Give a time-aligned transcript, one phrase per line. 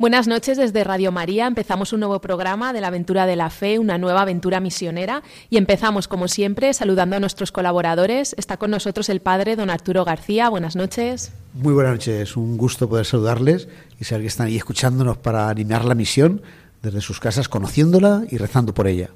[0.00, 1.46] Buenas noches desde Radio María.
[1.46, 5.22] Empezamos un nuevo programa de la aventura de la fe, una nueva aventura misionera.
[5.50, 8.34] Y empezamos, como siempre, saludando a nuestros colaboradores.
[8.38, 10.48] Está con nosotros el padre don Arturo García.
[10.48, 11.32] Buenas noches.
[11.52, 12.34] Muy buenas noches.
[12.38, 13.68] Un gusto poder saludarles
[14.00, 16.40] y saber que están ahí escuchándonos para animar la misión
[16.80, 19.10] desde sus casas, conociéndola y rezando por ella.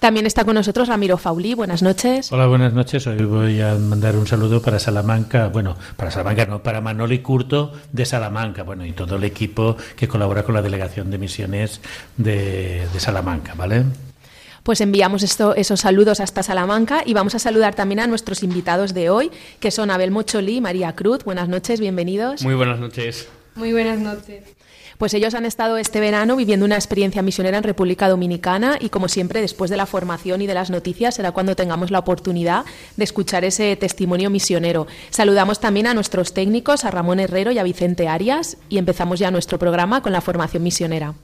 [0.00, 1.52] También está con nosotros Ramiro Faulí.
[1.52, 2.32] Buenas noches.
[2.32, 3.06] Hola, buenas noches.
[3.06, 7.72] Hoy voy a mandar un saludo para Salamanca, bueno, para Salamanca no, para Manoli Curto
[7.92, 11.82] de Salamanca, bueno, y todo el equipo que colabora con la Delegación de Misiones
[12.16, 13.84] de, de Salamanca, ¿vale?
[14.62, 18.94] Pues enviamos esto, esos saludos hasta Salamanca y vamos a saludar también a nuestros invitados
[18.94, 21.24] de hoy, que son Abel Mocholí y María Cruz.
[21.24, 22.42] Buenas noches, bienvenidos.
[22.42, 23.28] Muy buenas noches.
[23.54, 24.44] Muy buenas noches.
[25.00, 29.08] Pues ellos han estado este verano viviendo una experiencia misionera en República Dominicana y como
[29.08, 32.66] siempre después de la formación y de las noticias será cuando tengamos la oportunidad
[32.98, 34.86] de escuchar ese testimonio misionero.
[35.08, 39.30] Saludamos también a nuestros técnicos, a Ramón Herrero y a Vicente Arias y empezamos ya
[39.30, 41.14] nuestro programa con la formación misionera.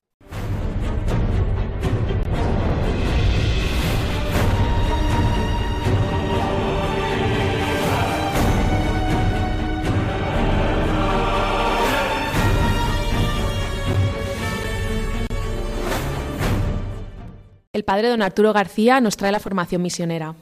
[17.77, 20.35] El padre don Arturo García nos trae la formación misionera.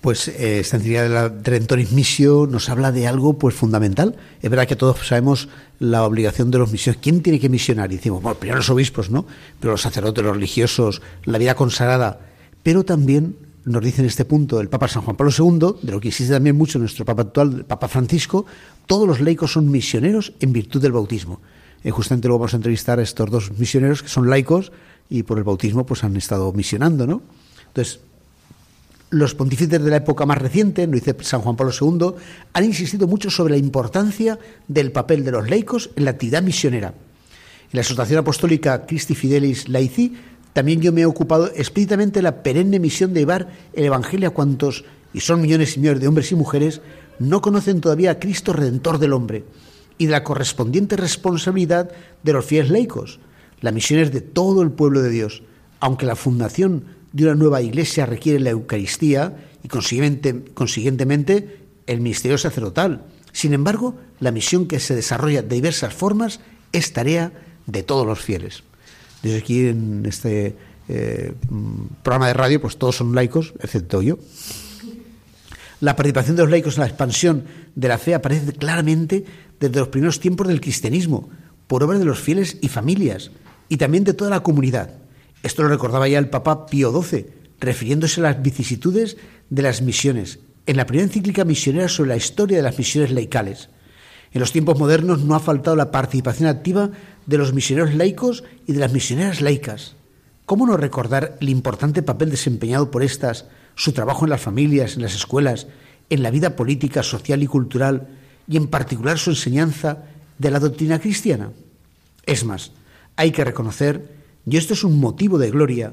[0.00, 4.14] Pues eh, esta entidad de la Trentonis Missio nos habla de algo pues fundamental.
[4.40, 5.48] Es verdad que todos sabemos
[5.80, 7.00] la obligación de los misiones.
[7.02, 7.90] ¿Quién tiene que misionar?
[7.90, 9.26] Decimos, primero los obispos, ¿no?
[9.58, 12.20] Pero los sacerdotes, los religiosos, la vida consagrada.
[12.62, 13.34] Pero también
[13.64, 16.32] nos dice en este punto el Papa San Juan Pablo II, de lo que existe
[16.32, 18.46] también mucho nuestro Papa actual, el Papa Francisco,
[18.86, 21.40] todos los laicos son misioneros en virtud del bautismo.
[21.82, 24.70] Eh, justamente luego vamos a entrevistar a estos dos misioneros que son laicos
[25.10, 27.22] y por el bautismo pues han estado misionando, ¿no?
[27.68, 28.00] Entonces,
[29.10, 32.14] los pontífices de la época más reciente, lo dice San Juan Pablo II,
[32.52, 36.88] han insistido mucho sobre la importancia del papel de los laicos en la actividad misionera.
[36.88, 40.14] En la Asociación Apostólica Christi Fidelis Laici
[40.52, 44.32] también yo me he ocupado explícitamente de la perenne misión de llevar el Evangelio a
[44.32, 46.80] cuantos, y son millones y millones de hombres y mujeres,
[47.18, 49.44] no conocen todavía a Cristo Redentor del hombre,
[49.98, 51.90] y de la correspondiente responsabilidad
[52.22, 53.20] de los fieles laicos,
[53.60, 55.42] la misión es de todo el pueblo de Dios,
[55.80, 63.04] aunque la fundación de una nueva iglesia requiere la Eucaristía y consiguientemente el ministerio sacerdotal.
[63.32, 66.40] Sin embargo, la misión que se desarrolla de diversas formas
[66.72, 67.32] es tarea
[67.66, 68.62] de todos los fieles.
[69.22, 70.54] Desde aquí en este
[70.88, 71.34] eh,
[72.02, 74.18] programa de radio, pues todos son laicos, excepto yo.
[75.80, 79.24] La participación de los laicos en la expansión de la fe aparece claramente
[79.60, 81.28] desde los primeros tiempos del cristianismo,
[81.66, 83.30] por obra de los fieles y familias,
[83.68, 84.90] y también de toda la comunidad.
[85.42, 87.26] Esto lo recordaba ya el Papa Pío XII,
[87.60, 89.16] refiriéndose a las vicisitudes
[89.50, 93.70] de las misiones, en la primera encíclica misionera sobre la historia de las misiones laicales.
[94.32, 96.90] En los tiempos modernos no ha faltado la participación activa
[97.26, 99.94] de los misioneros laicos y de las misioneras laicas.
[100.44, 105.02] ¿Cómo no recordar el importante papel desempeñado por estas, su trabajo en las familias, en
[105.02, 105.66] las escuelas,
[106.10, 108.08] en la vida política, social y cultural,
[108.46, 110.04] y en particular su enseñanza
[110.38, 111.50] de la doctrina cristiana?
[112.24, 112.72] Es más,
[113.18, 114.08] hay que reconocer,
[114.46, 115.92] y esto es un motivo de gloria,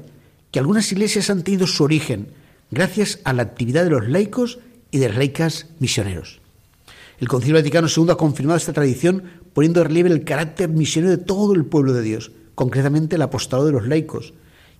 [0.52, 2.28] que algunas iglesias han tenido su origen
[2.70, 4.60] gracias a la actividad de los laicos
[4.92, 6.40] y de las laicas misioneros.
[7.18, 9.24] El Concilio Vaticano II ha confirmado esta tradición
[9.54, 13.66] poniendo de relieve el carácter misionero de todo el pueblo de Dios, concretamente el apostolado
[13.66, 14.32] de los laicos,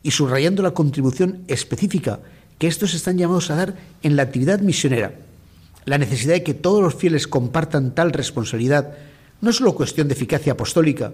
[0.04, 2.20] y subrayando la contribución específica
[2.58, 5.14] que estos están llamados a dar en la actividad misionera.
[5.84, 8.96] La necesidad de que todos los fieles compartan tal responsabilidad
[9.40, 11.12] no es solo cuestión de eficacia apostólica,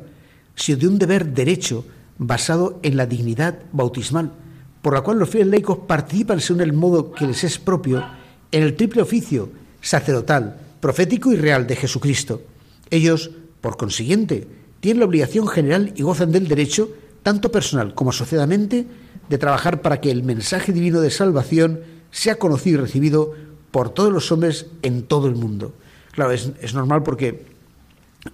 [0.54, 1.84] sino de un deber derecho
[2.19, 4.32] basado en la dignidad bautismal,
[4.81, 8.04] por la cual los fieles laicos participan según el modo que les es propio
[8.50, 9.50] en el triple oficio
[9.81, 12.43] sacerdotal, profético y real de Jesucristo.
[12.90, 14.46] Ellos, por consiguiente,
[14.81, 16.90] tienen la obligación general y gozan del derecho,
[17.22, 18.87] tanto personal como asociadamente,
[19.28, 23.32] de trabajar para que el mensaje divino de salvación sea conocido y recibido
[23.70, 25.72] por todos los hombres en todo el mundo.
[26.12, 27.46] Claro, es, es normal porque,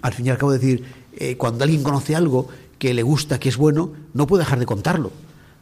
[0.03, 0.85] al fin y al cabo, decir,
[1.21, 2.49] eh, cuando alguien conoce algo
[2.79, 5.11] que le gusta, que es bueno, no puede dejar de contarlo.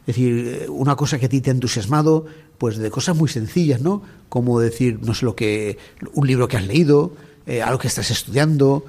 [0.03, 2.27] Es decir, eh, una cosa que a ti te ha entusiasmado,
[2.59, 4.03] pues de cosas muy sencillas, ¿no?
[4.29, 5.79] Como decir, no sé lo que,
[6.13, 7.13] un libro que has leído,
[7.47, 8.85] eh, algo que estás estudiando,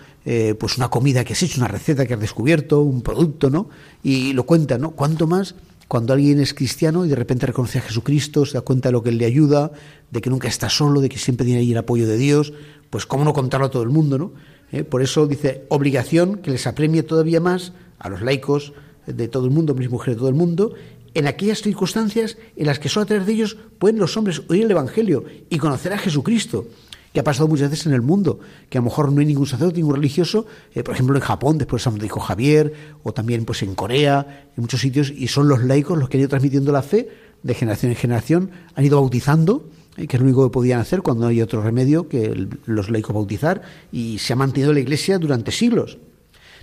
[0.59, 3.69] pues una comida que has hecho, una receta que has descubierto, un producto, ¿no?
[4.03, 4.91] Y lo cuenta, ¿no?
[4.91, 5.55] Cuanto más
[5.87, 9.03] cuando alguien es cristiano y de repente reconoce a Jesucristo, se da cuenta de lo
[9.03, 9.71] que él le ayuda,
[10.11, 12.51] de que nunca está solo, de que siempre tiene ahí el apoyo de Dios,
[12.89, 14.33] pues cómo no contarlo a todo el mundo, ¿no?
[14.71, 18.73] Eh, por eso dice obligación que les apremie todavía más a los laicos
[19.05, 20.73] de todo el mundo, mis mujeres de todo el mundo,
[21.13, 24.65] en aquellas circunstancias en las que solo a través de ellos pueden los hombres oír
[24.65, 26.67] el Evangelio y conocer a Jesucristo
[27.13, 29.47] que ha pasado muchas veces en el mundo, que a lo mejor no hay ningún
[29.47, 33.43] sacerdote, ningún religioso, eh, por ejemplo en Japón, después de San Francisco Javier, o también
[33.43, 36.71] pues en Corea, en muchos sitios, y son los laicos los que han ido transmitiendo
[36.71, 37.09] la fe
[37.41, 39.67] de generación en generación, han ido bautizando,
[40.05, 43.15] que es lo único que podían hacer cuando no hay otro remedio que los laicos
[43.15, 45.97] bautizar, y se ha mantenido la Iglesia durante siglos.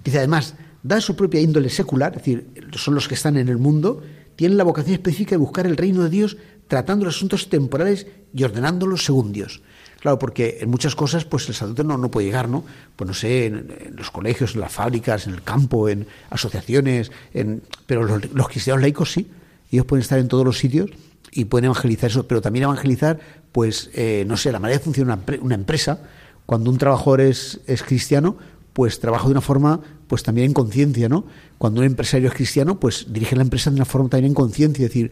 [0.05, 3.59] Dice además, da su propia índole secular, es decir, son los que están en el
[3.59, 4.03] mundo,
[4.37, 6.37] tienen la vocación específica de buscar el reino de Dios
[6.69, 9.63] tratando los asuntos temporales y ordenándolos según Dios.
[10.01, 12.65] Claro, porque en muchas cosas pues el sacerdote no, no puede llegar, ¿no?
[12.95, 17.63] Pues no sé, en, los colegios, en las fábricas, en el campo, en asociaciones, en,
[17.87, 19.31] pero los, cristianos laicos sí,
[19.73, 20.91] ellos pueden estar en todos los sitios
[21.35, 23.19] y pueden evangelizar eso, pero también evangelizar,
[23.53, 26.01] pues, eh, no sé, la manera de funcionar una, una, empresa,
[26.47, 28.37] cuando un trabajador es, es cristiano,
[28.73, 31.25] pues trabaja de una forma, pues también en conciencia, ¿no?
[31.59, 34.85] Cuando un empresario es cristiano, pues dirige la empresa de una forma también en conciencia,
[34.85, 35.11] es decir,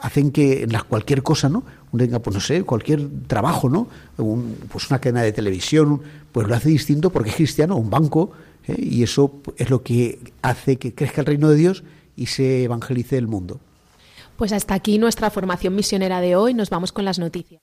[0.00, 1.62] hacen que en cualquier cosa, ¿no?
[1.90, 3.88] pues no sé, cualquier trabajo, ¿no?
[4.16, 6.00] pues una cadena de televisión,
[6.32, 8.32] pues lo hace distinto porque es cristiano, un banco,
[8.66, 8.76] ¿eh?
[8.78, 11.84] y eso es lo que hace que crezca el reino de Dios
[12.16, 13.60] y se evangelice el mundo.
[14.40, 17.60] Pues hasta aquí nuestra formación misionera de hoy, nos vamos con las noticias.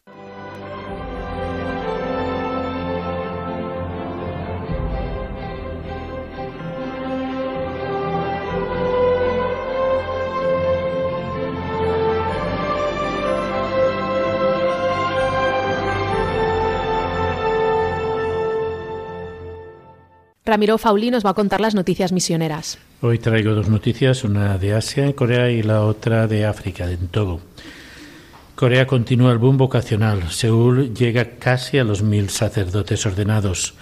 [20.48, 22.80] Ramiro Fauli nos va a contar las noticias misioneras.
[23.02, 27.42] Hoy traigo dos noticias, una de Asia, Corea, y la otra de África, en Togo.
[28.56, 30.32] Corea continúa el boom vocacional.
[30.32, 33.76] Seúl llega casi a los mil sacerdotes ordenados.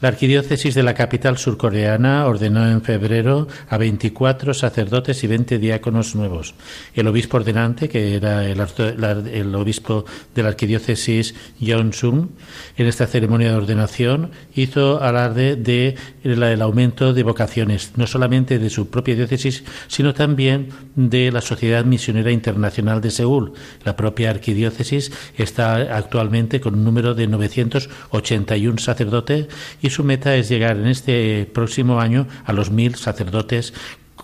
[0.00, 6.14] La arquidiócesis de la capital surcoreana ordenó en febrero a 24 sacerdotes y 20 diáconos
[6.14, 6.54] nuevos.
[6.94, 12.30] El obispo ordenante, que era el, obispo de la arquidiócesis Yeonsun,
[12.78, 18.70] en esta ceremonia de ordenación hizo alarde de el aumento de vocaciones, no solamente de
[18.70, 23.52] su propia diócesis, sino también de la Sociedad Misionera Internacional de Seúl.
[23.84, 29.48] La propia arquidiócesis está actualmente con un número de 981 sacerdotes
[29.82, 33.74] y su meta es llegar en este próximo año a los mil sacerdotes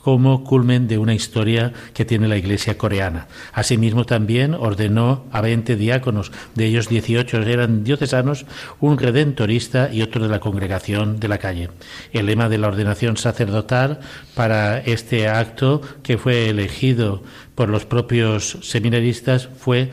[0.03, 3.29] como culmen de una historia que tiene la Iglesia coreana.
[3.53, 8.47] Asimismo, también ordenó a 20 diáconos, de ellos 18 eran diocesanos,
[8.81, 11.71] un redentorista y otro de la congregación de la calle.
[12.13, 14.01] El lema de la ordenación sacerdotal
[14.35, 17.23] para este acto, que fue elegido
[17.55, 19.91] por los propios seminaristas, fue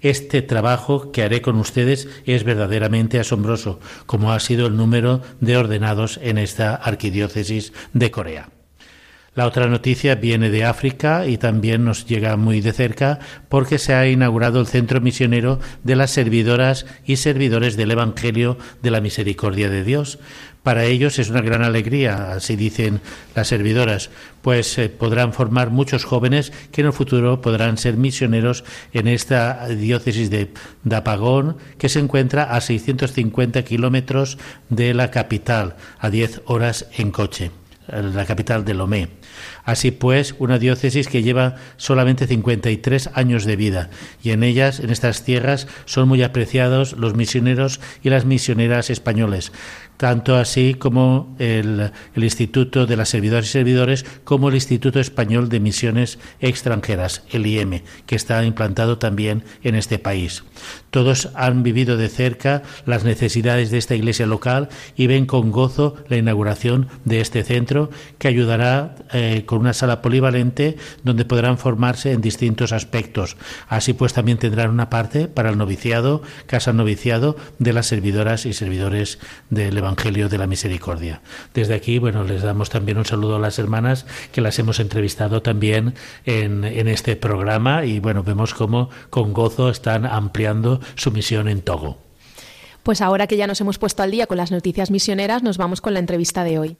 [0.00, 5.56] este trabajo que haré con ustedes es verdaderamente asombroso, como ha sido el número de
[5.56, 8.57] ordenados en esta arquidiócesis de Corea.
[9.38, 13.94] La otra noticia viene de África y también nos llega muy de cerca porque se
[13.94, 19.70] ha inaugurado el centro misionero de las servidoras y servidores del Evangelio de la Misericordia
[19.70, 20.18] de Dios.
[20.64, 23.00] Para ellos es una gran alegría, así dicen
[23.36, 24.10] las servidoras,
[24.42, 29.68] pues eh, podrán formar muchos jóvenes que en el futuro podrán ser misioneros en esta
[29.68, 30.50] diócesis de
[30.82, 34.36] Dapagón, que se encuentra a 650 kilómetros
[34.68, 37.52] de la capital, a 10 horas en coche
[37.88, 39.17] la capital de Lomé.
[39.68, 43.90] Así pues, una diócesis que lleva solamente 53 años de vida
[44.22, 49.52] y en ellas, en estas tierras, son muy apreciados los misioneros y las misioneras españoles,
[49.98, 55.60] tanto así como el, Instituto de las Servidoras y Servidores como el Instituto Español de
[55.60, 60.44] Misiones Extranjeras, el IEM, que está implantado también en este país.
[60.90, 65.96] Todos han vivido de cerca las necesidades de esta iglesia local y ven con gozo
[66.08, 72.12] la inauguración de este centro que ayudará eh, con una sala polivalente donde podrán formarse
[72.12, 73.36] en distintos aspectos.
[73.68, 78.52] Así pues también tendrán una parte para el noviciado, casa noviciado de las servidoras y
[78.52, 79.18] servidores
[79.50, 81.22] del Evangelio Evangelio de la Misericordia.
[81.54, 85.40] Desde aquí, bueno, les damos también un saludo a las hermanas que las hemos entrevistado
[85.42, 85.94] también
[86.26, 91.62] en, en este programa y bueno, vemos cómo con gozo están ampliando su misión en
[91.62, 91.98] Togo.
[92.82, 95.80] Pues ahora que ya nos hemos puesto al día con las noticias misioneras, nos vamos
[95.80, 96.76] con la entrevista de hoy.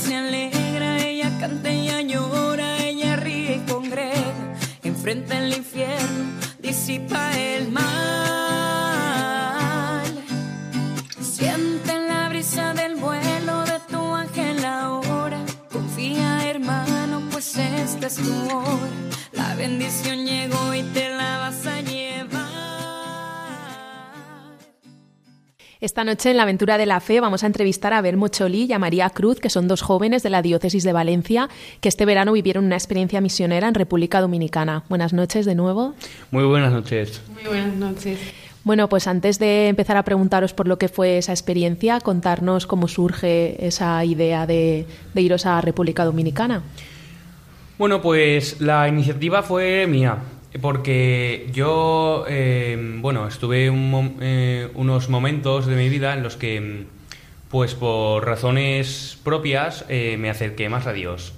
[0.00, 6.24] Se alegra, ella canta, ella llora, ella ríe y congrega, enfrenta el infierno,
[6.58, 7.84] disipa el mal.
[11.20, 15.38] Siente la brisa del vuelo de tu ángel ahora,
[15.70, 18.90] confía hermano, pues esta es tu hora,
[19.32, 20.99] la bendición llegó y te
[25.80, 28.72] Esta noche en la Aventura de la Fe vamos a entrevistar a Belmo Cholí y
[28.74, 31.48] a María Cruz, que son dos jóvenes de la Diócesis de Valencia
[31.80, 34.84] que este verano vivieron una experiencia misionera en República Dominicana.
[34.90, 35.94] Buenas noches de nuevo.
[36.32, 37.22] Muy buenas noches.
[37.32, 38.18] Muy buenas noches.
[38.62, 42.86] Bueno, pues antes de empezar a preguntaros por lo que fue esa experiencia, contarnos cómo
[42.86, 44.84] surge esa idea de,
[45.14, 46.62] de iros a República Dominicana.
[47.78, 50.18] Bueno, pues la iniciativa fue mía,
[50.60, 53.70] porque yo, eh, bueno, estuve
[54.20, 56.84] eh, unos momentos de mi vida en los que,
[57.48, 61.34] pues por razones propias, eh, me acerqué más a Dios.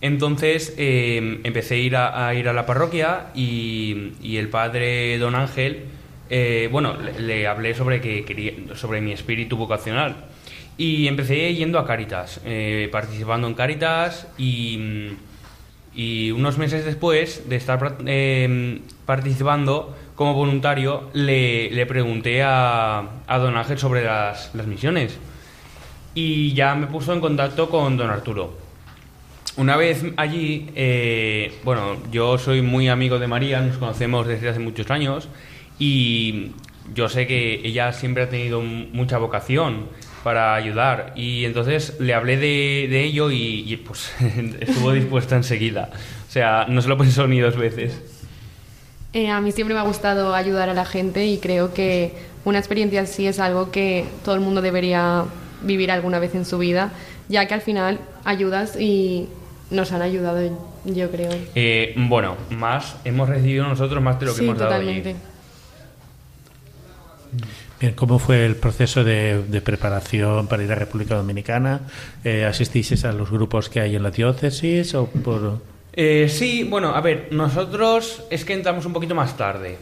[0.00, 5.86] Entonces empecé a ir a, ir a la parroquia y, el padre Don Ángel,
[6.70, 10.28] bueno, le, hablé sobre, que sobre mi espíritu vocacional.
[10.78, 15.16] Y empecé yendo a Cáritas, eh, participando en Cáritas y, mm,
[15.98, 23.38] y unos meses después de estar eh, participando como voluntario, le, le pregunté a, a
[23.38, 25.18] Don Ángel sobre las, las misiones.
[26.14, 28.56] Y ya me puso en contacto con Don Arturo.
[29.56, 34.60] Una vez allí, eh, bueno, yo soy muy amigo de María, nos conocemos desde hace
[34.60, 35.28] muchos años
[35.80, 36.52] y
[36.94, 39.86] yo sé que ella siempre ha tenido mucha vocación
[40.22, 44.10] para ayudar y entonces le hablé de, de ello y, y, pues
[44.60, 45.90] estuvo dispuesta enseguida.
[46.28, 48.00] O sea, no se lo pensó ni dos veces.
[49.12, 52.12] Eh, a mí siempre me ha gustado ayudar a la gente y creo que
[52.44, 55.24] una experiencia así es algo que todo el mundo debería
[55.62, 56.92] vivir alguna vez en su vida,
[57.28, 59.28] ya que al final ayudas y
[59.70, 61.30] nos han ayudado, yo creo.
[61.54, 65.10] Eh, bueno, más hemos recibido nosotros más de lo que sí, hemos dado totalmente.
[65.10, 65.18] allí.
[67.80, 71.82] Bien, ¿cómo fue el proceso de, de preparación para ir a República Dominicana?
[72.24, 75.60] Eh, ¿Asististeis a los grupos que hay en la diócesis o por...?
[75.92, 79.78] Eh, sí, bueno, a ver, nosotros es que entramos un poquito más tarde.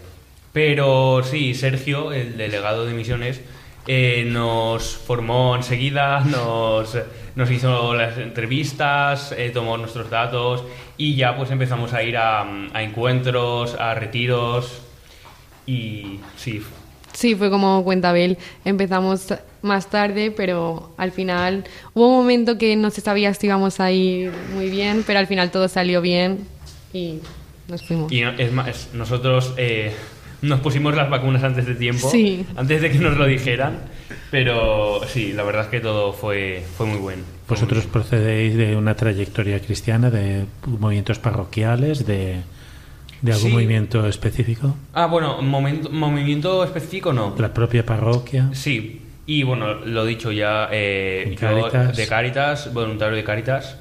[0.52, 3.40] Pero sí, Sergio, el delegado de misiones,
[3.86, 6.98] eh, nos formó enseguida, nos,
[7.34, 10.64] nos hizo las entrevistas, eh, tomó nuestros datos
[10.98, 14.82] y ya pues empezamos a ir a, a encuentros, a retiros
[15.66, 16.62] y sí.
[17.16, 18.36] Sí, fue como cuenta Bel.
[18.66, 19.32] Empezamos
[19.62, 23.90] más tarde, pero al final hubo un momento que no se sabía si íbamos a
[23.90, 26.40] ir muy bien, pero al final todo salió bien
[26.92, 27.20] y
[27.68, 28.12] nos fuimos.
[28.12, 29.92] Y no- es más, nosotros eh,
[30.42, 32.44] nos pusimos las vacunas antes de tiempo, Sí.
[32.54, 33.78] antes de que nos lo dijeran,
[34.30, 37.22] pero sí, la verdad es que todo fue, fue muy bueno.
[37.48, 42.40] ¿Vosotros muy- procedéis de una trayectoria cristiana, de movimientos parroquiales, de,
[43.22, 43.54] de algún Sí.
[43.54, 44.76] movimiento específico?
[44.94, 47.34] Ah, bueno, momento, movimiento específico no.
[47.38, 48.50] ¿La propia parroquia?
[48.52, 51.36] Sí, y bueno, lo dicho ya, eh,
[51.96, 53.78] de Cáritas, voluntario de Cáritas.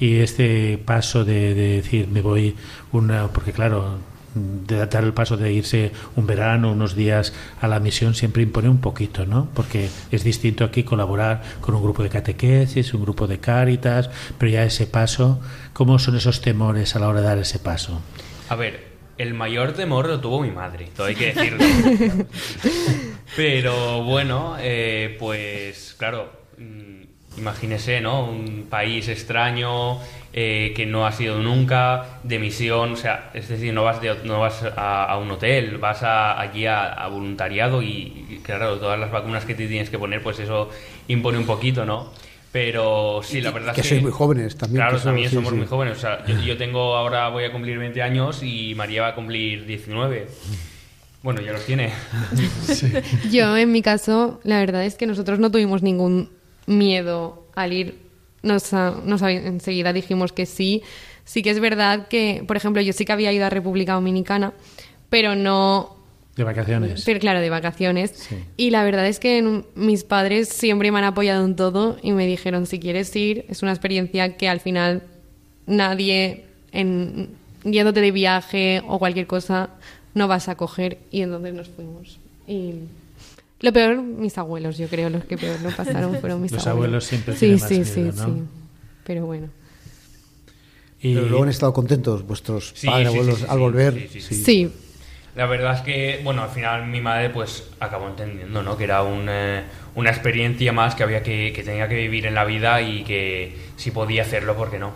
[0.00, 2.54] Y este paso de, de decir, me voy
[2.92, 3.28] una.
[3.28, 3.98] Porque claro,
[4.34, 8.68] de dar el paso de irse un verano, unos días a la misión, siempre impone
[8.68, 9.48] un poquito, ¿no?
[9.54, 14.50] Porque es distinto aquí colaborar con un grupo de catequesis, un grupo de cáritas, pero
[14.50, 15.40] ya ese paso,
[15.72, 18.00] ¿cómo son esos temores a la hora de dar ese paso?
[18.48, 21.64] A ver, el mayor temor lo tuvo mi madre, todo hay que decirlo.
[23.36, 27.03] Pero bueno, eh, pues claro, mm,
[27.36, 28.24] imagínese, ¿no?
[28.28, 29.98] Un país extraño
[30.32, 34.16] eh, que no ha sido nunca de misión, o sea, es decir, no vas, de-
[34.24, 38.78] no vas a, a un hotel, vas a- allí a, a voluntariado y, y, claro,
[38.78, 40.70] todas las vacunas que te tienes que poner, pues eso
[41.08, 42.10] impone un poquito, ¿no?
[42.52, 43.94] Pero sí, la verdad que es que...
[43.94, 45.56] sois muy jóvenes también, Claro, que también sí, somos sí.
[45.56, 45.96] muy jóvenes.
[45.98, 49.14] O sea, yo, yo tengo ahora, voy a cumplir 20 años y María va a
[49.16, 50.28] cumplir 19.
[51.24, 51.90] Bueno, ya los tiene.
[53.30, 56.30] Yo, en mi caso, la verdad es que nosotros no tuvimos ningún
[56.66, 57.98] miedo al ir.
[58.42, 60.82] Nos, nos enseguida dijimos que sí.
[61.24, 64.52] Sí que es verdad que, por ejemplo, yo sí que había ido a República Dominicana,
[65.08, 65.96] pero no
[66.36, 67.02] De vacaciones.
[67.06, 68.10] pero claro, de vacaciones.
[68.14, 68.36] Sí.
[68.58, 72.26] Y la verdad es que mis padres siempre me han apoyado en todo y me
[72.26, 75.02] dijeron, si quieres ir, es una experiencia que al final
[75.66, 77.30] nadie, en,
[77.64, 79.70] yéndote de viaje o cualquier cosa,
[80.12, 80.98] no vas a coger.
[81.10, 82.18] Y entonces nos fuimos.
[82.46, 82.74] Y
[83.64, 86.76] lo peor, mis abuelos, yo creo, los que peor lo pasaron fueron mis Los abuelos.
[86.76, 88.24] abuelos siempre Sí, tienen más sí, miedo, sí, ¿no?
[88.26, 88.42] sí.
[89.04, 89.48] Pero bueno.
[91.00, 93.92] Y Pero luego han estado contentos vuestros Sí, padres, sí, abuelos, sí, al sí, volver.
[93.94, 94.44] sí, sí, sí.
[94.44, 94.72] Sí,
[95.36, 98.76] La verdad es que, bueno, al final mi madre pues acabó entendiendo, ¿no?
[98.76, 99.64] Que era un, eh,
[99.96, 103.56] una experiencia más que había que, que tenía que vivir en la vida y que
[103.76, 104.92] si podía hacerlo, ¿por qué no?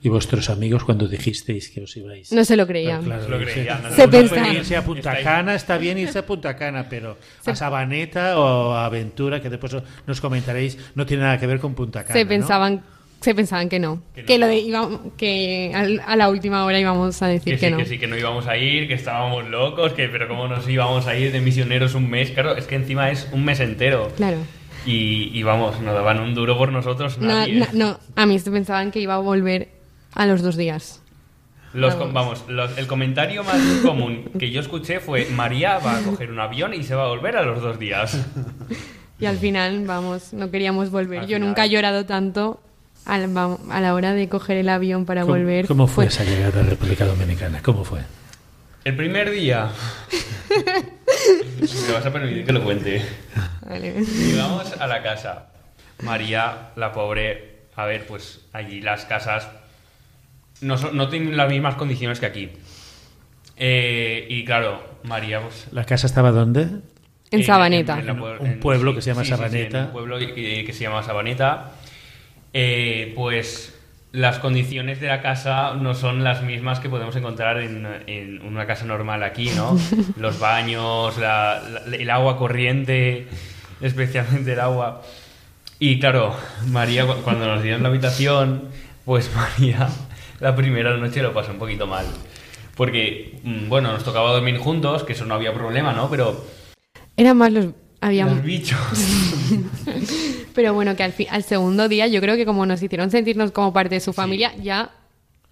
[0.00, 2.30] ¿Y vuestros amigos cuando dijisteis que os ibais?
[2.32, 3.02] no se lo creían.
[3.02, 3.88] Claro, Se lo creían, ¿no?
[3.90, 4.52] Se uno puede pensaba.
[4.54, 5.22] irse a Punta.
[5.22, 9.76] Cana, está bien irse a Punta Cana, pero a Sabaneta o a Aventura, que después
[10.06, 12.12] nos comentaréis, no tiene nada que ver con Punta Cana.
[12.14, 12.28] se ¿no?
[12.28, 12.82] pensaban
[13.20, 14.26] se pensaban que no Que no.
[14.28, 17.66] que, lo de iba- que al- a la última hora íbamos a decir Que que,
[17.66, 20.46] sí, no que sí, que no íbamos a ir, que estábamos locos, que pero cómo
[20.46, 22.30] nos íbamos a ir de misioneros un mes.
[22.30, 24.12] Claro, es que encima es un mes entero.
[24.16, 24.36] claro
[24.86, 27.54] Y, y vamos, nos daban un duro por nosotros no, nadie.
[27.58, 29.66] no, no, a mí se pensaban que iba a volver
[30.14, 31.00] a los dos días
[31.74, 32.12] Los, Vamos.
[32.14, 36.40] vamos, los- el comentario más común que yo escuché fue María va a coger un
[36.40, 38.16] avión y se va a volver a los dos días.
[39.20, 41.48] y al final vamos no queríamos volver Al yo final.
[41.48, 42.60] nunca he llorado tanto
[43.04, 46.20] al- va- a la hora de coger el avión para ¿Cómo, volver cómo fue Pues,
[46.20, 47.60] esa llegada a la República Dominicana?
[47.62, 48.00] ¿Cómo fue?
[48.84, 49.70] El primer día...
[51.88, 53.04] Me vas a permitir que lo cuente.
[53.68, 54.02] vale.
[54.04, 55.46] Llegamos a la casa.
[56.02, 59.48] María, la pobre, a ver, pues allí las casas
[60.60, 62.50] no, no tienen las mismas condiciones que aquí.
[63.56, 65.68] Eh, y claro, María, pues...
[65.72, 66.68] ¿La casa estaba dónde?
[67.30, 69.78] en Sabaneta la pue- Un pueblo que se llama Sabaneta.
[69.80, 71.72] en un pueblo que, que se llama Sabaneta.
[72.54, 73.74] Eh, pues
[74.12, 78.66] las condiciones de la casa no son las mismas que podemos encontrar en, en una
[78.66, 79.78] casa normal aquí, ¿no?
[80.16, 83.26] Los baños, la- la- el agua corriente,
[83.82, 85.02] especialmente el agua.
[85.78, 86.34] Y claro,
[86.68, 88.68] María, cu- cuando nos dieron la habitación,
[89.04, 89.88] pues María
[90.40, 92.06] la primera noche lo pasó un poquito mal.
[92.76, 96.08] Porque, mm, bueno, nos tocaba dormir juntos, que eso no había problema, ¿no?
[96.10, 96.44] Pero
[97.16, 97.66] eran más los
[98.00, 98.78] había los bichos.
[100.54, 103.50] Pero bueno, que al, fi- al segundo día yo creo que como nos hicieron sentirnos
[103.52, 104.90] como parte de su familia, ya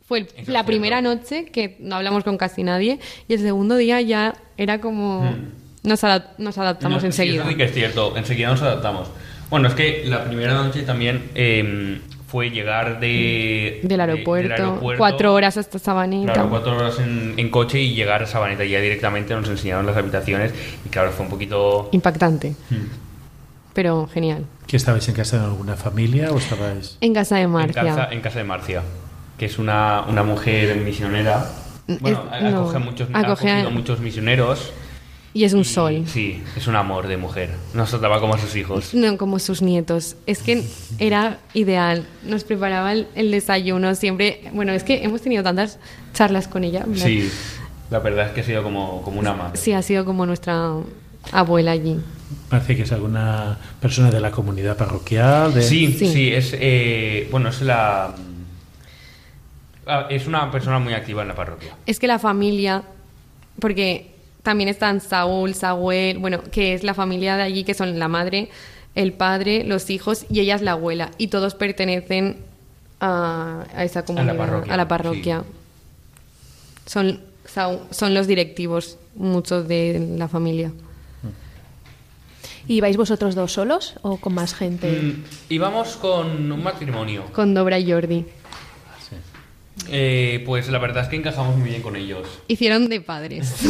[0.06, 4.00] fue el- la primera noche que no hablamos con casi nadie y el segundo día
[4.00, 5.22] ya era como...
[5.22, 5.50] Hmm.
[5.82, 7.46] Nos, adap- nos adaptamos No, enseguida.
[7.48, 9.08] sí que es cierto, enseguida nos adaptamos.
[9.50, 14.60] Bueno, es que la primera noche también eh, fue llegar de, del, de- aeropuerto, del
[14.62, 16.32] aeropuerto, cuatro horas hasta Sabaneta.
[16.32, 19.96] Claro, cuatro horas en, en coche y llegar a Sabaneta ya directamente nos enseñaron las
[19.96, 20.52] habitaciones
[20.84, 21.88] y claro, fue un poquito...
[21.92, 22.86] Impactante, Hmm.
[23.74, 24.44] pero genial.
[24.66, 26.98] ¿Que estabais en casa de alguna familia o estabais...?
[27.00, 27.82] En casa de En Marcia.
[27.84, 28.82] casa, en casa de Marcia,
[29.38, 31.46] que es una, una mujer misionera.
[32.00, 34.72] Bueno, Es- no, acoge, muchos, ha acoge a- acogido muchos misioneros.
[35.36, 36.04] Y es un y- sol.
[36.06, 37.50] Sí, es un amor de mujer.
[37.74, 38.94] Nos trataba como a sus hijos.
[38.94, 40.16] No como sus nietos.
[40.26, 40.64] Es que
[40.98, 42.06] era ideal.
[42.24, 44.40] Nos preparaba el, el desayuno siempre.
[44.54, 45.78] Bueno, es que hemos tenido tantas
[46.14, 46.84] charlas con ella.
[46.86, 47.04] ¿verdad?
[47.04, 47.30] Sí,
[47.90, 49.58] la verdad es que ha sido como, como una madre.
[49.58, 50.72] Sí, ha sido como nuestra
[51.32, 52.00] abuela allí.
[52.48, 55.52] Parece que es alguna persona de la comunidad parroquial.
[55.52, 55.62] De...
[55.62, 56.08] Sí, Sí.
[56.12, 58.14] sí, es eh, bueno, es la
[59.86, 61.74] ah, es una persona muy activa en la parroquia.
[61.84, 62.82] Es que la familia,
[63.60, 64.15] porque
[64.46, 68.48] también están Saúl, Samuel, bueno, que es la familia de allí, que son la madre,
[68.94, 71.10] el padre, los hijos y ella es la abuela.
[71.18, 72.36] Y todos pertenecen
[73.00, 75.44] a, a esa comunidad, parroquia, a la parroquia.
[76.86, 80.70] Son, Saúl- son los directivos, muchos de la familia.
[82.68, 84.90] ¿Y vais vosotros dos solos o con más gente?
[84.90, 87.24] Mm, íbamos con un matrimonio.
[87.32, 88.24] Con Dobra y Jordi.
[89.90, 92.26] Eh, pues la verdad es que encajamos muy bien con ellos.
[92.48, 93.54] Hicieron de padres.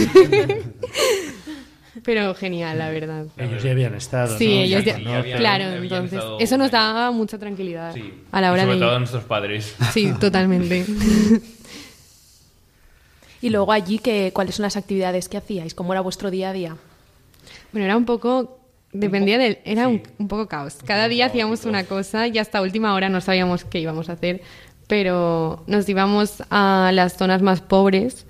[2.05, 3.27] Pero genial, la verdad.
[3.39, 4.37] Ellos ya habían estado.
[4.37, 4.61] Sí, ¿no?
[4.63, 8.13] ellos Ya ya- ya habían- claro, habían entonces estado eso nos daba mucha tranquilidad Sí.
[8.33, 9.75] a la hora sobre de todo a nuestros padres.
[9.93, 10.85] Sí, totalmente.
[13.43, 15.75] Y luego allí, que, ¿cuáles son las actividades que hacíais?
[15.75, 16.77] ¿Cómo era vuestro día a día?
[17.71, 18.59] Bueno, era un poco
[18.93, 20.77] dependía del era un, un poco caos.
[20.87, 24.41] Cada día hacíamos una cosa y hasta última hora no sabíamos qué íbamos a hacer,
[24.89, 28.27] pero nos íbamos a las zonas más pobres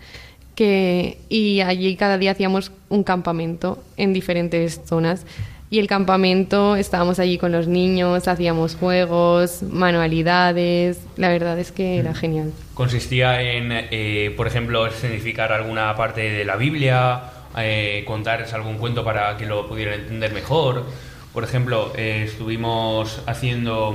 [0.54, 5.26] que y allí cada día hacíamos un campamento en diferentes zonas.
[5.68, 11.00] Y el campamento estábamos allí con los niños, hacíamos juegos, manualidades.
[11.16, 12.52] La verdad es que era genial.
[12.74, 17.20] Consistía en, eh, por ejemplo, significar alguna parte de la Biblia,
[17.58, 20.84] eh, contarles algún cuento para que lo pudieran entender mejor.
[21.32, 23.94] Por ejemplo, eh, estuvimos haciendo...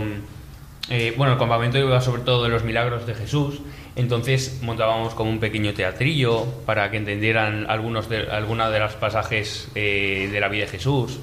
[0.92, 3.62] mm, eh, bueno, el campamento iba sobre todo de los milagros de Jesús,
[3.96, 9.70] entonces montábamos como un pequeño teatrillo para que entendieran algunos de, algunas de los pasajes
[9.76, 11.20] eh, de la vida de Jesús.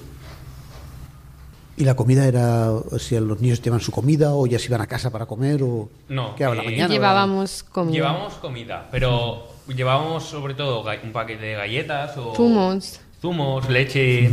[1.77, 4.81] ¿Y la comida era, o sea, los niños llevan su comida o ya se iban
[4.81, 6.93] a casa para comer o No, qué a la eh, mañana?
[6.93, 7.95] Llevábamos comida.
[7.95, 13.01] Llevábamos comida, pero llevábamos sobre todo un paquete de galletas o Zumos.
[13.23, 14.29] zumos, leche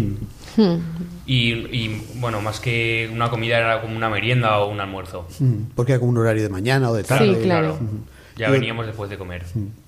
[0.57, 0.77] Hmm.
[1.25, 5.27] y, y, bueno, más que una comida era como una merienda o un almuerzo.
[5.39, 7.35] Mm, Porque era como un horario de mañana o de tarde.
[7.35, 7.77] Sí, claro.
[8.37, 9.45] Ya Y- veníamos después de comer.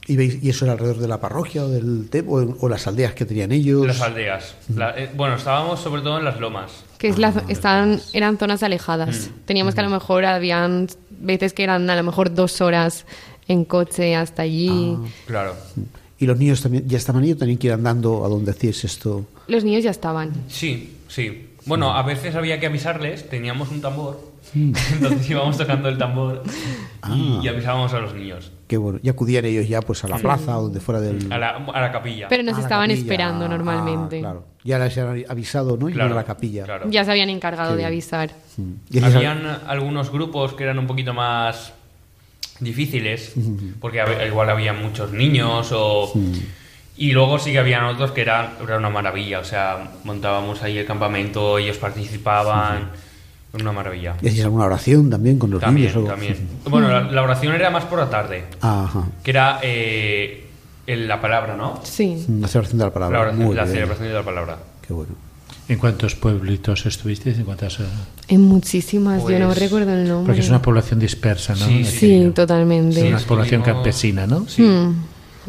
[0.08, 3.14] ¿Y, veis, ¿Y eso era alrededor de la parroquia o del o, o las aldeas
[3.14, 3.86] que tenían ellos?
[3.86, 4.56] Las aldeas.
[4.74, 6.86] La- eh, bueno, estábamos sobre todo en las lomas.
[6.98, 9.30] Que es la, zo- estaban, eran zonas alejadas.
[9.46, 13.06] Teníamos que a lo mejor habían veces que eran a lo mejor dos horas
[13.50, 14.98] en coche hasta allí.
[15.26, 15.54] Claro.
[16.20, 19.26] ¿Y los niños también ya estaban o tenían que ir andando a donde hacíais esto?
[19.48, 20.32] Los niños ya estaban.
[20.48, 21.50] Sí, sí.
[21.66, 24.20] Bueno, a veces había que avisarles, teníamos un tambor,
[24.56, 26.42] entonces íbamos tocando el tambor
[27.14, 28.52] y, y avisábamos a los niños.
[28.68, 31.32] Que bueno, y acudían ellos ya pues a la plaza o donde fuera del...
[31.32, 32.28] A la, a la capilla.
[32.30, 34.20] Pero nos a la estaban esperando Ah, normalmente.
[34.20, 34.44] claro.
[34.64, 35.88] Ya les han avisado, ¿no?
[35.90, 36.64] Y Claro, iban a la capilla.
[36.66, 36.90] claro.
[36.90, 38.32] Ya se habían encargado Qué de avisar.
[38.58, 39.04] Mm.
[39.06, 41.74] Habían algunos grupos que eran un poquito más
[42.60, 43.34] difíciles,
[43.80, 46.12] porque igual había muchos niños o...
[47.00, 50.80] Y luego sí que habían otros que eran, era una maravilla, o sea, montábamos ahí
[50.80, 52.90] el campamento, ellos participaban,
[53.54, 54.16] era una maravilla.
[54.22, 56.10] ¿Y hacíais alguna oración también con los También, niños?
[56.10, 56.50] también.
[56.66, 59.04] Bueno, la, la oración era más por la tarde, Ajá.
[59.24, 60.48] que era eh,
[60.88, 61.80] en la palabra, ¿no?
[61.84, 62.26] Sí.
[62.42, 63.18] La celebración de la palabra.
[63.20, 63.74] La, oración- Muy la bien.
[63.76, 64.58] celebración de la palabra.
[64.88, 65.12] Qué bueno.
[65.70, 67.38] ¿En cuántos pueblitos estuvisteis?
[67.38, 67.80] ¿En cuántas?
[67.82, 67.84] eh?
[68.30, 70.28] En muchísimas, yo no Pues, recuerdo el nombre.
[70.28, 71.66] Porque es una población dispersa, ¿no?
[71.66, 71.98] Sí, Aquí.
[71.98, 73.02] Sí, totalmente.
[73.02, 74.48] Es una Sí, población estuvimos- campesina, ¿no?
[74.48, 74.62] Sí.
[74.64, 74.96] Hmm.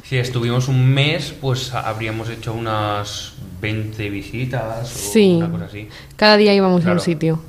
[0.05, 5.35] Si estuvimos un mes, pues habríamos hecho unas 20 visitas o Sí.
[5.37, 5.89] una cosa así.
[6.17, 6.99] Cada día íbamos a Claro.
[7.01, 7.41] un sitio.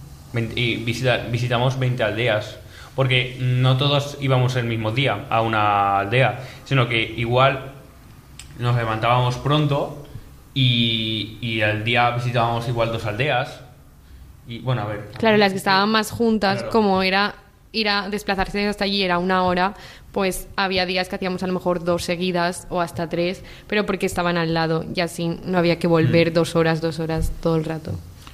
[0.56, 2.58] Y visita- visitamos 20 aldeas.
[2.96, 7.72] Porque no todos íbamos el mismo día a una aldea, sino que igual
[8.60, 10.06] nos levantábamos pronto
[10.64, 13.62] y, y al día visitábamos igual dos aldeas.
[14.48, 15.12] Y bueno, a ver.
[15.18, 16.72] Claro, las que estaban más juntas, Claro.
[16.72, 17.36] como era
[17.72, 19.76] ir a desplazarse hasta allí era una hora,
[20.12, 24.06] pues había días que hacíamos a lo mejor dos seguidas o hasta tres, pero porque
[24.08, 25.92] estaban al lado y así no había que Mm.
[25.92, 27.92] volver dos horas, dos horas todo el rato.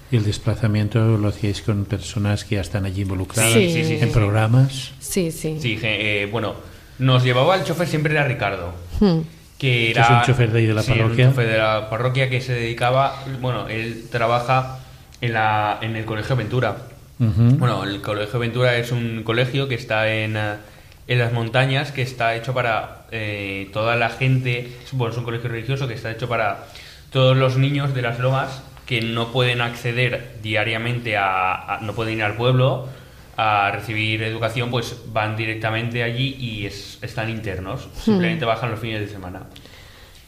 [0.09, 3.93] Y el desplazamiento lo hacíais con personas que ya están allí involucradas Sí, sí, sí,
[3.95, 4.13] en sí.
[4.13, 4.91] programas.
[4.99, 5.57] Sí, sí.
[5.59, 6.53] Sí, eh, bueno,
[6.99, 8.73] nos llevaba el chofer siempre era Ricardo.
[9.01, 9.19] Hmm.
[9.57, 11.29] Que era es un chofer de ahí de la sí, un parroquia.
[11.29, 14.79] chofer de la parroquia que se dedicaba bueno él trabaja
[15.21, 16.75] en la en el colegio Ventura
[17.17, 20.55] bueno el colegio Ventura es un colegio que está en eh,
[21.07, 25.49] en las montañas que está hecho para eh, toda la gente bueno es un colegio
[25.49, 26.65] religioso que está hecho para
[27.11, 32.17] todos los niños de las lomas que no pueden acceder diariamente a, a- no pueden
[32.17, 32.89] ir al pueblo
[33.37, 39.01] a recibir educación pues van directamente allí y es- están internos simplemente bajan los fines
[39.01, 39.43] de semana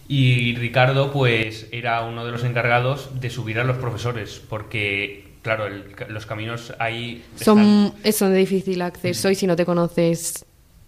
[0.09, 5.67] y Ricardo, pues, era uno de los encargados de subir a los profesores, porque, claro,
[5.67, 10.45] el- los caminos ahí Son, son de difícil acceso y si no te conoces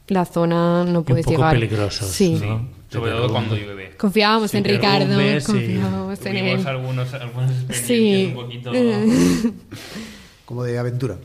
[0.08, 1.54] la zona no Y un puedes poco llegar.
[1.54, 2.30] peligrosos, Sí.
[2.32, 2.36] ¿no?
[2.38, 3.92] están- sobre todo cuando llueve.
[3.98, 5.52] Confiábamos Sí, en Ricardo, derrumbes, sí.
[5.52, 6.66] confiábamos en él.
[6.68, 8.26] algunos, algunas experiencias Sí.
[8.28, 8.72] un poquito...
[10.50, 11.16] Como de aventura.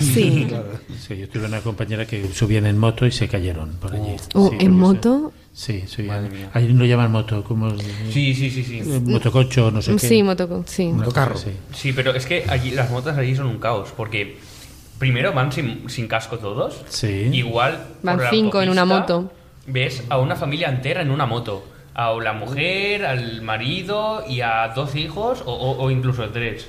[0.00, 0.46] Sí.
[1.00, 4.16] Sí, yo tuve una compañera que subían en moto y se cayeron por allí.
[4.34, 5.32] Oh, Sí, ¿En moto?
[5.54, 6.50] Sí, mía.
[6.52, 7.70] Ahí lo llaman moto, como
[8.10, 8.82] Sí, sí, sí, sí.
[8.82, 9.98] motococho, no sé qué.
[10.08, 10.88] Sí, moto, sí.
[10.88, 11.36] Motocarro.
[11.72, 14.36] Sí, pero es que allí las motos allí son un caos, porque
[14.98, 16.82] primero van sin, sin casco todos.
[16.90, 17.30] Sí.
[17.32, 17.82] Igual.
[18.02, 19.32] Van por la cinco en una moto.
[19.68, 21.64] Ves a una familia entera en una moto.
[21.94, 26.66] A la mujer, al marido y a dos hijos o, o- o incluso tres.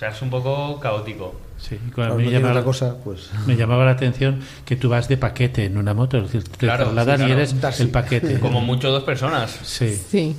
[0.00, 1.34] O sea, es un poco caótico.
[1.58, 3.28] Sí, cuando Claro, me, no llamaba, otra cosa, pues...
[3.46, 6.56] me llamaba la atención que tú vas de paquete en una moto, es decir, te
[6.56, 7.82] Claro, trasladas sí, y eres taxi.
[7.82, 8.40] el paquete.
[8.40, 9.50] Como mucho dos personas.
[9.62, 9.94] Sí.
[9.94, 10.34] Sí.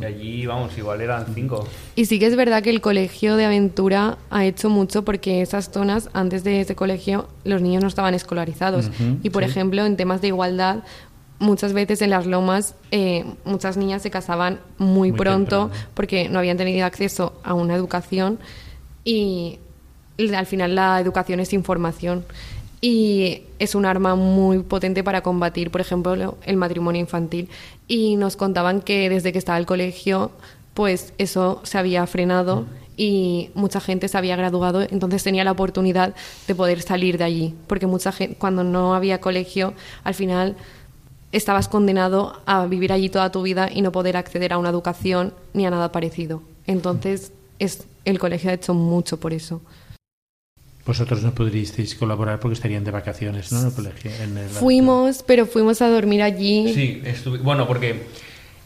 [0.00, 1.68] Y allí, vamos, igual eran cinco.
[1.94, 5.70] Y sí que es verdad que el colegio de aventura ha hecho mucho porque esas
[5.70, 8.90] zonas, antes de ese colegio, los niños no estaban escolarizados.
[9.22, 9.50] Y, por sí.
[9.50, 10.84] ejemplo, en temas de igualdad,
[11.38, 15.86] muchas veces en las lomas, eh, muchas niñas se casaban muy, Muy pronto temprano.
[15.92, 18.38] porque no habían tenido acceso a una educación
[19.04, 19.58] y
[20.34, 22.24] al final la educación es información.
[22.84, 27.48] Y es un arma muy potente para combatir, por ejemplo, el matrimonio infantil.
[27.86, 30.32] Y nos contaban que desde que estaba el colegio,
[30.74, 36.14] pues eso se había frenado y mucha gente se había graduado, entonces tenía la oportunidad
[36.46, 37.54] de poder salir de allí.
[37.68, 40.56] Porque mucha gente, cuando no había colegio, al final
[41.30, 45.32] estabas condenado a vivir allí toda tu vida y no poder acceder a una educación
[45.54, 46.42] ni a nada parecido.
[46.66, 49.62] Entonces, es, el colegio ha hecho mucho por eso.
[50.84, 53.60] Vosotros no podríais colaborar porque estarían de vacaciones, ¿no?
[53.60, 54.10] En el colegio.
[54.20, 56.74] En el- Fuimos, pero fuimos a dormir allí.
[56.74, 58.02] Sí, estuve- bueno, porque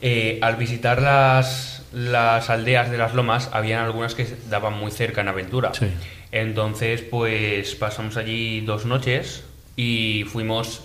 [0.00, 5.20] eh, al visitar las, las aldeas de las lomas, habían algunas que daban muy cerca
[5.20, 5.74] en aventura.
[5.74, 5.88] Sí.
[6.32, 9.42] Entonces, pues pasamos allí dos noches
[9.76, 10.80] y fuimos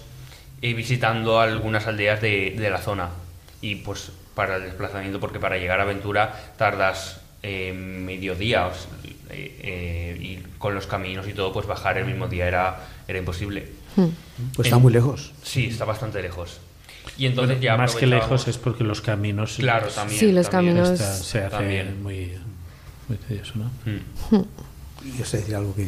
[0.62, 3.10] eh, visitando algunas aldeas de, de la zona.
[3.62, 8.72] Y pues para el desplazamiento, porque para llegar a aventura tardas eh, medio día o
[8.72, 8.88] s-
[9.30, 13.20] eh, eh, y con los caminos y todo, pues bajar el mismo día era, era
[13.20, 13.68] imposible.
[14.56, 15.34] Pues está En- muy lejos.
[15.44, 16.60] Sí, está bastante lejos.
[17.18, 20.20] Y entonces Bueno, ya más que lejos es porque los caminos Claro, también.
[20.20, 20.78] Sí, los también.
[20.78, 22.02] caminos- está- se hace También.
[22.04, 22.32] muy,
[23.08, 23.66] muy tedioso, ¿no?
[23.86, 24.44] Mm.
[25.18, 25.88] Y os decir algo que...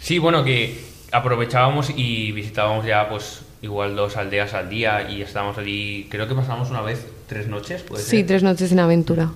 [0.00, 5.58] Sí, bueno, que aprovechábamos y visitábamos ya, pues, igual dos aldeas al día y estábamos
[5.58, 8.26] allí, creo que pasamos una vez tres noches, ¿puede Sí, ser?
[8.26, 9.26] tres noches en aventura.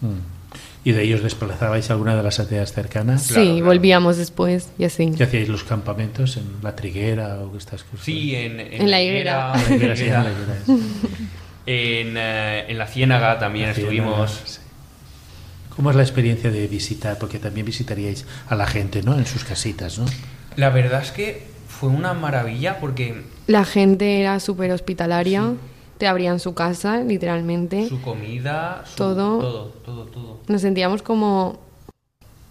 [0.00, 0.18] Mm.
[0.84, 3.28] ¿Y de ellos desplazabais a alguna de las aldeas cercanas?
[3.28, 3.66] Claro, sí, claro.
[3.66, 5.12] volvíamos después y así.
[5.16, 8.04] ¿Qué hacíais los campamentos en la triguera o estas cosas?
[8.04, 9.52] Sí, en, En sí, en la higuera,
[9.94, 10.06] sí.
[11.66, 12.14] En,
[12.78, 14.30] la Ciénaga también La estuvimos.
[14.30, 14.58] ciénaga, sí.
[15.76, 17.16] ¿Cómo es la experiencia de visitar?
[17.18, 19.16] Porque también visitaríais a la gente, ¿no?
[19.16, 20.04] En sus casitas, ¿no?
[20.56, 25.52] La verdad es que fue una maravilla porque La gente era súper hospitalaria,
[25.98, 27.88] te abrían su casa, literalmente.
[27.88, 29.38] su comida, su- Todo.
[29.38, 30.38] todo, todo, todo.
[30.48, 31.60] Nos sentíamos como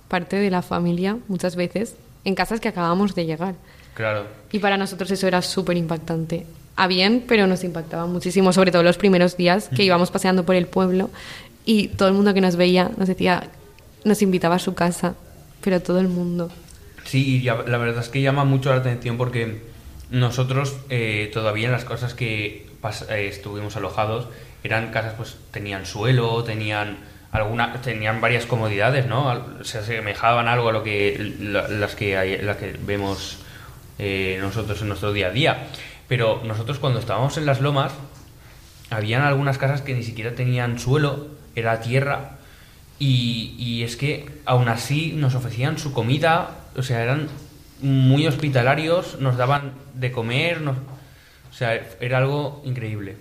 [0.08, 3.56] parte de la familia muchas veces en casas que acabamos de llegar.
[3.93, 4.25] Claro.
[4.51, 6.45] Y para nosotros eso era súper impactante.
[6.75, 10.56] A bien, pero nos impactaba muchísimo, sobre todo los primeros días que íbamos paseando por
[10.56, 11.10] el pueblo
[11.65, 13.49] y todo el mundo que nos veía nos decía,
[14.06, 15.15] nos invitaba a su casa,
[15.62, 16.49] pero todo el mundo.
[17.04, 19.62] Sí, y la verdad es que llama mucho la atención porque
[20.10, 22.67] nosotros eh, todavía en las cosas que
[23.10, 24.28] estuvimos alojados
[24.63, 26.98] eran casas pues tenían suelo, tenían
[27.32, 29.63] alguna tenían varias comodidades, ¿no?
[29.63, 33.38] Se asemejaban algo a lo que la- las que hay- las que vemos
[34.00, 35.67] eh, nosotros en nuestro día a día.
[36.08, 37.94] Pero nosotros cuando estábamos en las lomas
[38.89, 42.38] habían algunas casas que ni siquiera tenían suelo, era tierra.
[43.00, 47.28] Y, y es que aún así nos ofrecían su comida, o sea, eran
[47.82, 50.78] muy hospitalarios, nos daban de comer, nos-
[51.51, 53.15] o sea, era algo increíble.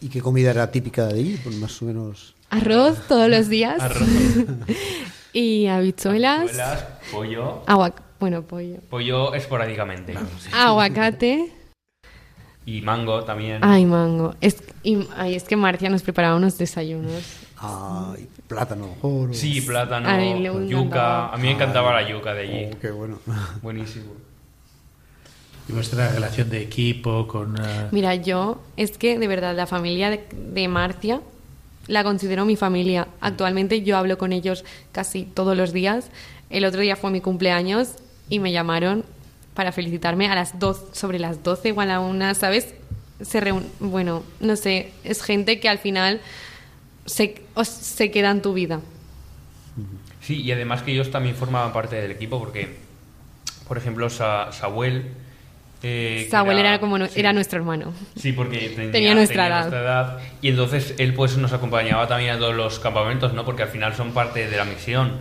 [0.00, 1.40] ¿Y qué comida era típica de allí?
[1.42, 2.34] Pues más o menos...
[2.48, 4.08] Arroz todos los días Arroz,
[5.32, 10.14] y habichuelas, habichuelas, pollo, agua, bueno, pollo, pollo esporádicamente.
[10.52, 11.52] aguacate,
[12.66, 13.62] Y mango también.
[13.62, 14.34] ay, mango.
[14.40, 17.22] Es, y, ay, es que Marcia nos preparaba unos desayunos.
[17.58, 21.28] Ah, y plátano, o- Sí, plátano, A yuca.
[21.28, 22.70] A mí me encantaba la yuca de allí.
[22.74, 23.18] Oh, qué bueno.
[23.62, 24.12] Buenísimo.
[25.68, 27.56] ¿Y vuestra relación de equipo con...
[27.56, 31.20] eh, Mira, yo es que de verdad la familia de, de Marcia
[31.86, 33.08] la considero mi familia.
[33.20, 36.06] Actualmente yo hablo con ellos casi todos los días.
[36.50, 37.90] El otro día fue mi cumpleaños
[38.28, 39.04] y me llamaron
[39.54, 42.74] para felicitarme a las 12, sobre las 12 igual a una, ¿sabes?
[43.20, 43.40] Se
[43.80, 46.20] bueno, no sé, es gente que al final
[47.06, 48.80] se, os- se queda en tu vida.
[50.22, 52.76] Sí, y además que ellos también formaban parte del equipo porque,
[53.68, 54.50] por ejemplo, Sa-.
[55.82, 57.18] Eh, Samuel era, como, nu- sí.
[57.20, 57.92] era nuestro hermano.
[58.16, 59.60] Sí, porque tenía, Tenía nuestra tenía edad.
[59.60, 60.18] nuestra edad.
[60.42, 63.44] Y entonces él pues nos acompañaba también a todos los campamentos, ¿no?
[63.44, 65.18] Porque al final son parte de la misión.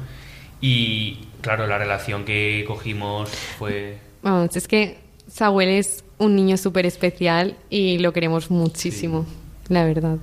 [0.61, 3.97] Y claro, la relación que cogimos fue...
[4.21, 4.97] Vamos, es que
[5.31, 9.25] Samuel es un niño súper especial y lo queremos muchísimo,
[9.69, 10.17] la verdad.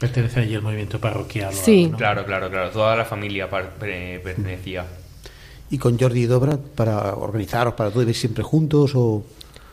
[0.00, 1.50] Pertenece allí al movimiento parroquial.
[1.50, 1.84] o Sí.
[1.84, 1.98] algo, ¿no?
[1.98, 2.70] Claro, claro, claro.
[2.70, 4.84] Toda la familia pre- pertenecía.
[5.70, 9.24] ¿Y con Jordi y Dobra para organizaros, para todo, ¿ibais siempre juntos o...?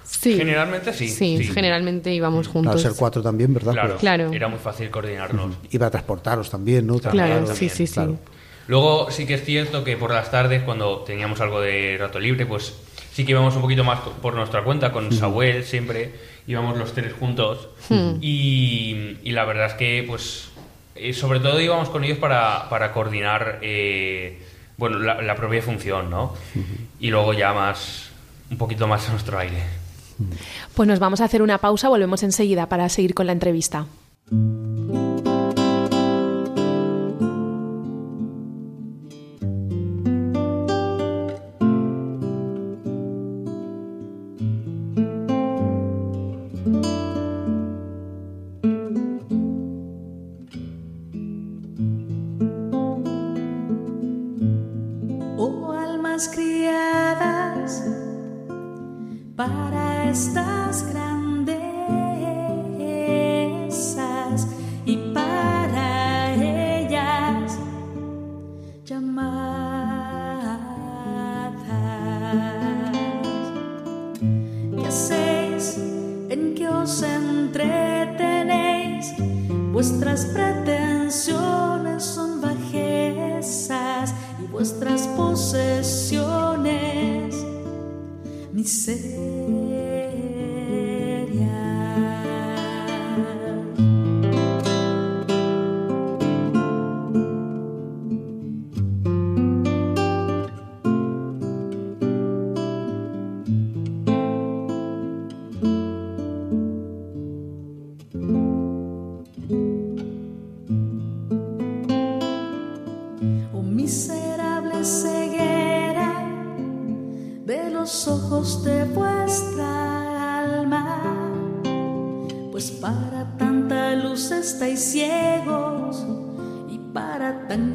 [0.04, 0.36] Sí.
[0.36, 1.08] Generalmente sí.
[1.08, 2.82] Sí, generalmente íbamos Claro, juntos.
[2.82, 3.72] ser cuatro también, ¿verdad?
[3.74, 4.34] Claro, Claro.
[4.34, 5.56] Era muy fácil coordinarnos.
[5.72, 7.00] y para transportaros también, ¿no?
[7.00, 7.94] Claro, sí, sí, sí.
[7.94, 8.18] claro.
[8.68, 12.46] Luego sí que es cierto que por las tardes, cuando teníamos algo de rato libre,
[12.46, 12.74] pues
[13.14, 16.14] sí que íbamos un poquito más por nuestra cuenta, con Samuel siempre,
[16.46, 17.70] íbamos los tres juntos.
[18.22, 20.50] Y, y la verdad es que, pues,
[20.96, 24.40] eh, sobre todo íbamos con ellos para, para coordinar, eh,
[24.78, 26.34] bueno, la, la propia función, ¿no?
[27.00, 28.10] Y luego ya más,
[28.50, 29.64] un poquito más a nuestro aire.
[30.76, 33.86] Pues nos vamos a hacer una pausa, volvemos enseguida para seguir con la entrevista.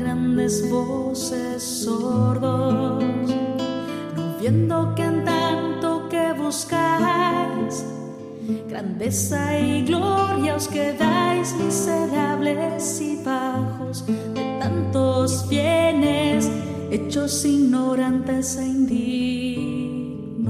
[0.07, 3.03] Grandes voces sordos,
[4.15, 7.85] no viendo que en tanto que buscáis
[8.69, 16.49] grandeza y gloria os quedáis miserables y bajos de tantos bienes
[16.93, 20.47] hechos ignorantes e indignos.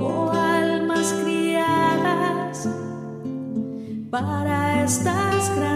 [0.00, 2.68] Oh almas criadas
[4.10, 5.75] para estas grandezas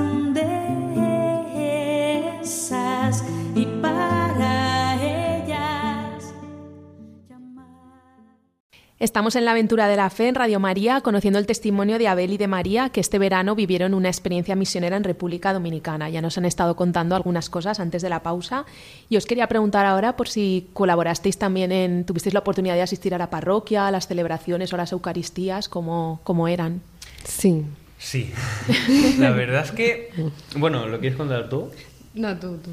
[9.01, 12.35] Estamos en la aventura de la fe en Radio María, conociendo el testimonio de Abel
[12.35, 16.11] y de María, que este verano vivieron una experiencia misionera en República Dominicana.
[16.11, 18.67] Ya nos han estado contando algunas cosas antes de la pausa.
[19.09, 23.15] Y os quería preguntar ahora por si colaborasteis también en, tuvisteis la oportunidad de asistir
[23.15, 26.83] a la parroquia, a las celebraciones o a las Eucaristías, cómo, cómo eran.
[27.25, 27.65] Sí.
[27.97, 28.31] Sí,
[29.19, 30.11] la verdad es que,
[30.57, 31.71] bueno, ¿lo quieres contar tú?
[32.13, 32.71] No, tú, tú.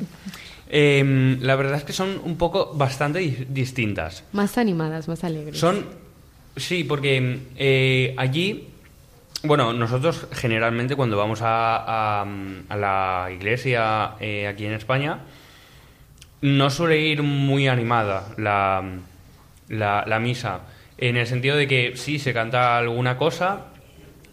[0.70, 4.26] Em, la verdad es que son un poco bastante di- distintas.
[4.34, 5.58] Más animadas, más alegres.
[5.58, 5.86] Son,
[6.58, 8.68] sí, porque eh, allí,
[9.44, 15.20] bueno, nosotros generalmente cuando vamos a, a- la iglesia eh, aquí en España,
[16.42, 18.84] no suele ir muy animada la,
[19.70, 20.62] la, la misa,
[20.98, 23.66] en el sentido de que sí, se canta alguna cosa,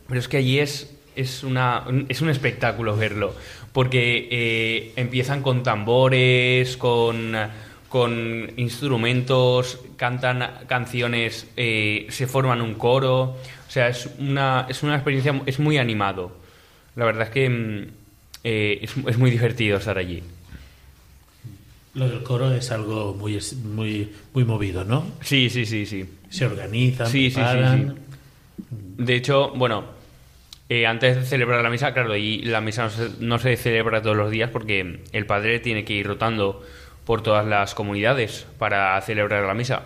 [0.09, 3.35] pero es que allí es, es, una, es un espectáculo verlo,
[3.73, 7.35] porque eh, empiezan con tambores, con,
[7.95, 14.97] con instrumentos, cantan canciones, eh, se forman un coro, o sea, es una, es una
[14.97, 16.37] experiencia, es muy animado.
[16.97, 17.87] La verdad es que mm,
[18.43, 20.25] eh, es, es muy divertido estar allí.
[21.95, 25.13] Lo del coro es algo muy, muy, muy movido, ¿no?
[25.21, 26.05] Sí, sí, sí, sí.
[26.31, 27.95] Se organizan, Sí, sí, sí, preparan.
[28.71, 29.85] De hecho, bueno,
[30.69, 34.03] eh, antes de celebrar la misa, claro, y la misa no se, no se celebra
[34.03, 36.61] todos los días porque el padre tiene que ir rotando
[37.05, 39.83] por todas las comunidades para celebrar la misa.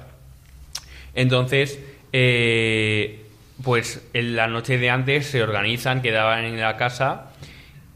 [1.15, 1.79] Entonces,
[2.13, 3.27] eh,
[3.63, 7.33] pues en la noche de antes se organizan, quedaban en la casa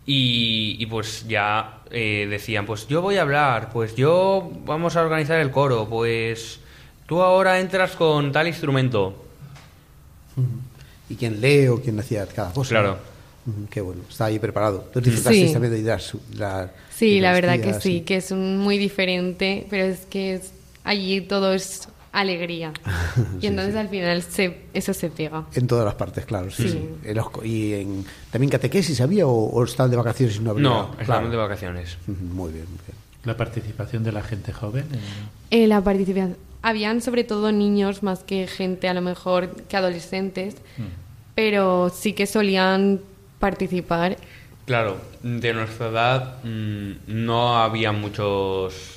[0.06, 5.02] y, y pues ya eh, decían, pues yo voy a hablar, pues yo vamos a
[5.02, 6.60] organizar el coro, pues
[7.06, 9.24] tú ahora entras con tal instrumento.
[11.08, 12.70] Y quién lee o quién hacía cada cosa.
[12.70, 13.11] Claro.
[13.70, 14.88] Qué bueno, está ahí preparado.
[14.92, 15.52] ¿Tú disfrutasteis Sí.
[15.52, 18.58] también de ir a su- la Sí, la verdad que Eucaristía, sí, que es un-
[18.58, 20.52] muy diferente, pero es que es-
[20.84, 22.72] allí todo es alegría.
[23.40, 25.44] Y entonces al final se, eso se pega.
[25.54, 26.50] En todas las partes, claro.
[26.50, 26.68] Sí, Sí.
[26.70, 26.88] sí.
[27.08, 30.62] En los ¿Y en, también catequesis había o, o estaban de vacaciones y no había?
[30.62, 31.02] No, Claro.
[31.02, 31.96] estamos de vacaciones.
[32.06, 32.96] Muy bien, muy bien.
[33.24, 34.84] La participación de la gente joven.
[34.92, 36.36] en- Eh, la participación.
[36.62, 40.54] Habían sobre todo niños más que gente, a lo mejor que adolescentes,
[41.34, 43.00] pero sí que solían
[43.42, 44.16] participar
[44.64, 48.96] Claro, de nuestra edad mm, no había muchos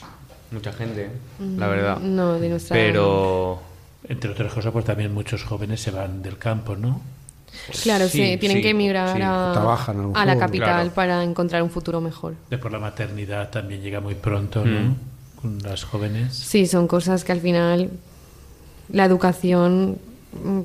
[0.52, 1.10] mucha gente,
[1.58, 1.98] la verdad.
[2.00, 3.60] No, de nuestra Pero
[4.08, 7.02] Entre otras cosas, pues también muchos jóvenes se van del campo, ¿no?
[7.82, 9.24] Claro, sí, Sí, tienen sí, que emigrar sí.
[9.24, 10.92] a, Trabajan, a lo a la capital Claro.
[10.94, 12.36] para encontrar un futuro mejor.
[12.52, 14.80] Después la maternidad también llega muy pronto, ¿no?
[14.92, 14.96] Mm.
[15.42, 16.36] Con las jóvenes.
[16.36, 17.90] Sí, son cosas que al final
[18.90, 19.96] la educación, mm,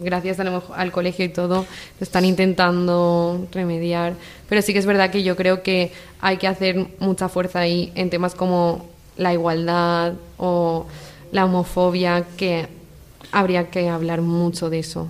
[0.00, 1.66] gracias a lo mejor al colegio y todo,
[1.98, 4.14] lo están intentando remediar.
[4.48, 7.92] Pero sí que es verdad que yo creo que hay que hacer mucha fuerza ahí
[7.94, 10.86] en temas como la igualdad o
[11.32, 12.66] la homofobia, que
[13.32, 15.06] habría que hablar mucho de eso.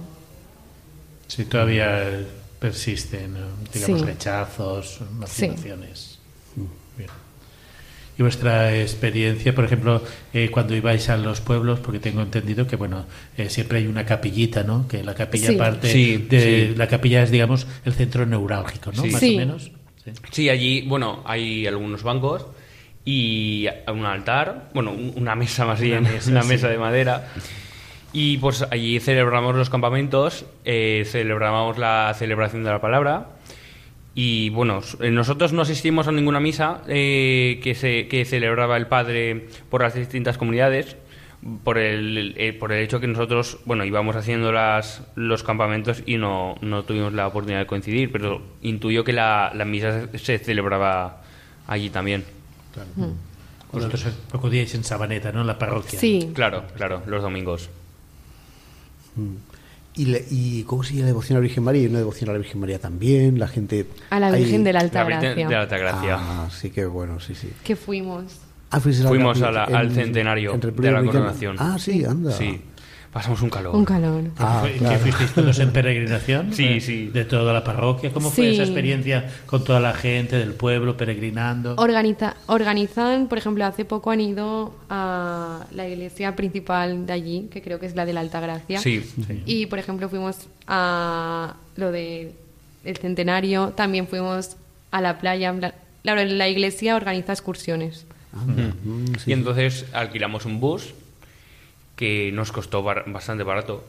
[1.28, 2.26] Sí, todavía
[2.58, 3.34] persisten,
[3.72, 4.04] digamos, Sí.
[4.06, 6.06] rechazos, marginaciones.
[6.08, 6.09] Bien.
[8.20, 10.02] Y vuestra experiencia, por ejemplo,
[10.34, 13.06] eh, cuando ibais a los pueblos, porque tengo entendido que, bueno,
[13.38, 14.86] eh, siempre hay una capillita, ¿no?
[14.86, 15.56] Que la capilla Sí.
[15.56, 16.68] parte Sí, de...
[16.68, 16.74] sí.
[16.76, 19.00] La capilla es, digamos, el centro neurálgico, ¿no?
[19.04, 19.08] Sí.
[19.10, 19.34] Más Sí.
[19.36, 19.70] o menos.
[20.04, 20.10] Sí.
[20.32, 22.44] sí, allí, bueno, hay algunos bancos
[23.06, 26.72] y un altar, bueno, un- una mesa más bien, una mesa, mesa, sí.
[26.74, 27.26] de madera.
[28.12, 33.28] Y pues allí celebramos los campamentos, eh, celebramos la celebración de la palabra.
[34.22, 38.86] Y bueno, eh, nosotros no asistimos a ninguna misa eh, que, se, que celebraba el
[38.86, 40.98] padre por las distintas comunidades,
[41.64, 46.18] por el, eh, por el hecho que nosotros, bueno, íbamos haciendo las, los campamentos y
[46.18, 50.38] no, no tuvimos la oportunidad de coincidir, pero intuyo que la, la misa se, se
[50.38, 51.22] celebraba
[51.66, 52.22] allí también.
[53.72, 55.40] Vosotros acudíais en Sabaneta, ¿no?
[55.40, 55.98] En la parroquia.
[55.98, 57.70] Sí, Claro, claro, los domingos.
[59.96, 61.82] ¿Y, le- y cómo sigue la devoción a la Virgen María?
[61.82, 63.38] ¿Y una devoción a la Virgen María también?
[63.38, 63.86] La gente...
[64.10, 66.16] a la hay- Virgen de la La Alta Virgen Gracia, de la Altagracia.
[66.18, 67.50] Ah, sí, que bueno, sí, sí.
[67.64, 68.24] que fuimos.
[68.72, 71.56] Ah, a la Fuimos a la- al en- centenario en de la coronación.
[71.58, 72.30] Ah, sí, anda.
[72.30, 72.60] Sí,
[73.12, 73.74] pasamos un calor.
[73.74, 74.24] Un calor.
[74.38, 74.98] Ah, ¿Que claro.
[75.00, 76.52] fuisteis todos en peregrinación?
[76.54, 77.06] Sí, Eh, sí.
[77.08, 78.12] De toda la parroquia.
[78.12, 78.54] ¿Cómo fue Sí.
[78.54, 81.74] esa experiencia con toda la gente del pueblo peregrinando?
[81.76, 87.62] Organiza, organizan, por ejemplo, hace poco han ido a la iglesia principal de allí, que
[87.62, 88.78] creo que es la de la Alta Gracia.
[88.80, 89.04] Sí,
[89.46, 92.32] Y, por ejemplo, fuimos a lo del
[92.84, 94.56] el centenario, también fuimos
[94.90, 95.52] a la playa.
[95.52, 98.06] La, la, la iglesia organiza excursiones.
[98.32, 99.30] Mm, sí.
[99.30, 100.94] Y entonces alquilamos un bus
[102.00, 103.84] que nos costó bar- bastante barato.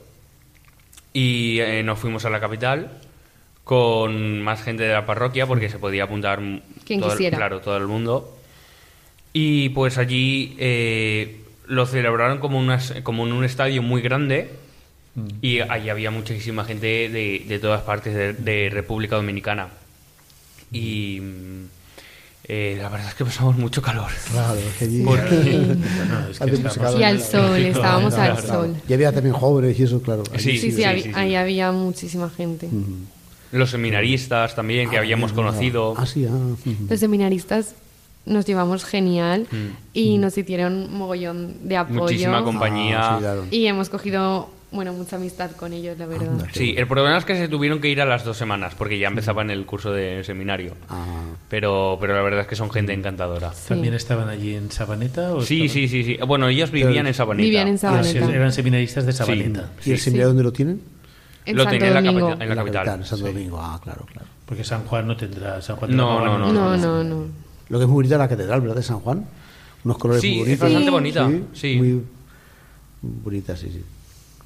[1.14, 2.90] Y eh, nos fuimos a la capital
[3.64, 6.40] con más gente de la parroquia porque se podía apuntar
[6.84, 7.38] Quien todo, el- quisiera.
[7.38, 8.36] claro, todo el mundo.
[9.32, 14.50] Y pues allí eh, lo celebraron como, unas, como en un estadio muy grande
[15.40, 19.68] y allí había muchísima gente de, de todas partes de, de República Dominicana.
[20.70, 21.64] Y mm,
[22.44, 24.10] eh, la verdad es que pasamos mucho calor.
[24.30, 25.00] Claro, que allí...
[25.04, 25.24] Bueno,
[26.30, 28.60] es que mucho Y al sol, estábamos claro, al claro.
[28.62, 28.76] sol.
[28.88, 30.24] Y había también jóvenes y eso, claro.
[30.36, 31.14] Sí, Sí, sí, sí, había- sí, sí.
[31.18, 32.68] ahí había muchísima gente.
[33.52, 35.94] Los seminaristas también que habíamos conocido.
[35.96, 36.32] Ah, sí, ah.
[36.32, 36.86] ujú.
[36.88, 37.74] Los seminaristas
[38.24, 39.66] nos llevamos genial Mm.
[39.94, 42.00] y nos hicieron mogollón de apoyo.
[42.02, 43.00] Muchísima compañía.
[43.00, 43.44] Ah, sí, claro.
[43.50, 46.28] Y hemos cogido, bueno, mucha amistad con ellos, la verdad.
[46.28, 46.46] Anda.
[46.52, 49.08] Sí, el problema es que se tuvieron que ir a las dos semanas porque ya
[49.08, 50.74] empezaban el curso de seminario.
[50.88, 51.04] Ah,
[51.48, 53.52] Pero, pero la verdad es que son gente encantadora.
[53.52, 53.68] Sí.
[53.68, 55.34] ¿También estaban allí en Sabaneta?
[55.34, 56.18] O Sí, estaban- sí, sí, sí.
[56.26, 57.44] Bueno, ellos vivían en Sabaneta.
[57.44, 58.34] Vivían en Ah, sí, Sabaneta.
[58.36, 59.70] eran seminaristas de Sabaneta.
[59.84, 60.04] ¿Y el Sí.
[60.04, 60.80] seminario dónde lo tienen?
[61.44, 62.26] En Lo Santo tenía en la, Domingo.
[62.28, 62.86] capital, en la capital.
[63.00, 63.32] En Santo sí.
[63.32, 64.26] Domingo, ah, claro, claro.
[64.46, 65.60] Porque San Juan no tendrá.
[65.60, 67.26] San Juan de No, la Morra no, No, no, no.
[67.68, 68.76] Lo que es muy bonita es la catedral, ¿verdad?
[68.76, 69.26] De San Juan.
[69.84, 70.60] Unos colores Sí, muy es bonitos.
[70.68, 71.76] bastante bonita, sí.
[71.76, 72.02] Muy
[73.02, 73.82] bonita, sí, sí.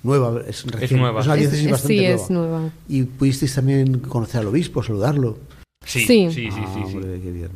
[0.06, 1.00] Nueva, es recién.
[1.00, 1.22] nueva.
[1.22, 2.14] una Es- diócesis es- bastante sí, nueva.
[2.24, 2.70] es nueva.
[2.88, 5.38] Y pudisteis también conocer al obispo, saludarlo.
[5.84, 6.06] Sí, Sí.
[6.06, 6.94] sí, sí, sí, Ah, sí.
[6.96, 7.50] hombre, qué bien.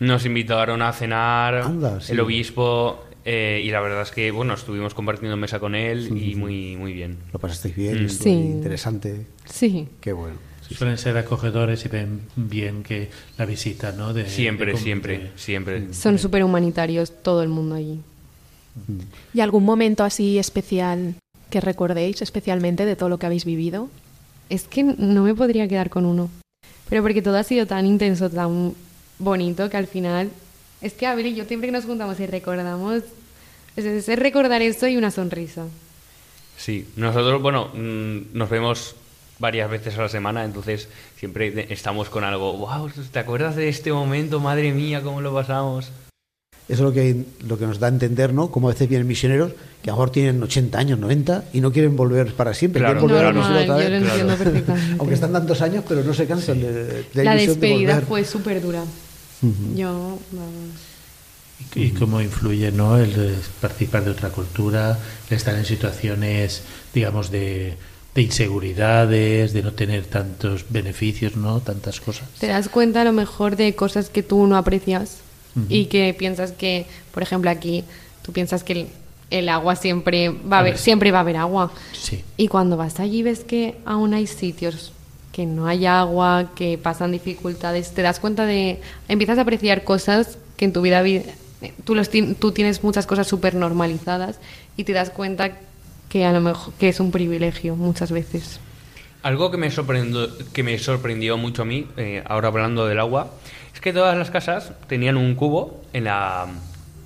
[0.00, 2.12] Nos invitaron a cenar Anda, sí.
[2.12, 6.34] el obispo eh, y la verdad es que, bueno, estuvimos compartiendo mesa con él y
[6.36, 7.18] muy, muy bien.
[7.34, 8.08] Lo pasasteis bien, Mm.
[8.08, 8.30] Sí.
[8.30, 9.26] interesante.
[9.44, 9.88] Sí.
[10.00, 10.36] Qué bueno.
[10.66, 10.74] sí.
[10.74, 14.14] Suelen ser acogedores y ven bien que la visita, ¿no?
[14.14, 15.92] De, Siempre, de- siempre, siempre.
[15.92, 18.00] Son súper humanitarios todo el mundo allí.
[19.34, 21.14] ¿Y algún momento así especial
[21.50, 23.88] que recordéis especialmente de todo lo que habéis vivido?
[24.48, 26.30] Es que no me podría quedar con uno.
[26.88, 28.74] Pero porque todo ha sido tan intenso, tan
[29.18, 30.30] bonito, que al final...
[30.80, 33.02] Es que Abel y yo siempre que nos juntamos y recordamos...
[33.76, 35.66] Es, es- es recordar esto y una sonrisa.
[36.56, 38.96] Sí, nosotros, bueno, mm, nos vemos
[39.38, 43.92] varias veces a la semana, entonces siempre estamos con algo, wow, ¿te acuerdas de este
[43.92, 44.40] momento?
[44.40, 45.90] Madre mía, cómo lo pasamos.
[46.70, 48.52] Eso es lo que, lo que nos da a entender, ¿no?
[48.52, 49.52] Como a veces vienen misioneros
[49.82, 52.80] que a lo mejor tienen 80 años, 90 y no quieren volver para siempre.
[52.80, 54.64] Claro, quieren volver a la otra yo lo vez.
[54.98, 56.72] Aunque están tantos años, pero no se cansan de,
[57.12, 58.06] de La de despedida volver.
[58.06, 58.84] fue súper dura.
[59.74, 60.54] Yo, vamos...
[61.74, 62.96] Y, y cómo influye, ¿no?
[62.96, 64.96] El de participar de otra cultura,
[65.28, 66.62] el estar en situaciones,
[66.94, 67.74] digamos, de,
[68.14, 71.60] de inseguridades, de no tener tantos beneficios, ¿no?
[71.60, 72.28] Tantas cosas.
[72.38, 75.18] Te das cuenta a lo mejor de cosas que tú no aprecias
[75.68, 77.84] y que piensas que, por ejemplo, aquí
[78.22, 78.86] tú piensas que el,
[79.30, 81.72] el agua siempre va a haber, siempre va a haber agua.
[81.92, 82.22] Sí.
[82.36, 84.92] Y cuando vas allí ves que aún hay sitios
[85.32, 90.38] que no hay agua, que pasan dificultades, te das cuenta de empiezas a apreciar cosas
[90.56, 91.22] que en tu vida vi-
[91.84, 94.38] tú los tú tienes muchas cosas súper normalizadas
[94.76, 95.52] y te das cuenta
[96.08, 98.58] que a lo mejor que es un privilegio muchas veces.
[99.22, 103.30] Algo que me sorprendió, que me sorprendió mucho a mí, eh, ahora hablando del agua,
[103.80, 106.46] es que todas las casas tenían un cubo en la,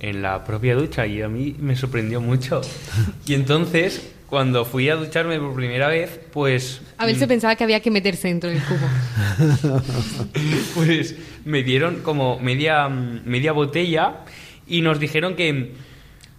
[0.01, 2.59] en la propia ducha y a mí me sorprendió mucho.
[3.25, 6.81] Y entonces, cuando fui a ducharme por primera vez, pues...
[6.97, 9.81] A ver, se pensaba que había que meterse dentro del cubo.
[10.75, 11.15] pues
[11.45, 14.25] me dieron como media, media botella
[14.67, 15.71] y nos dijeron que,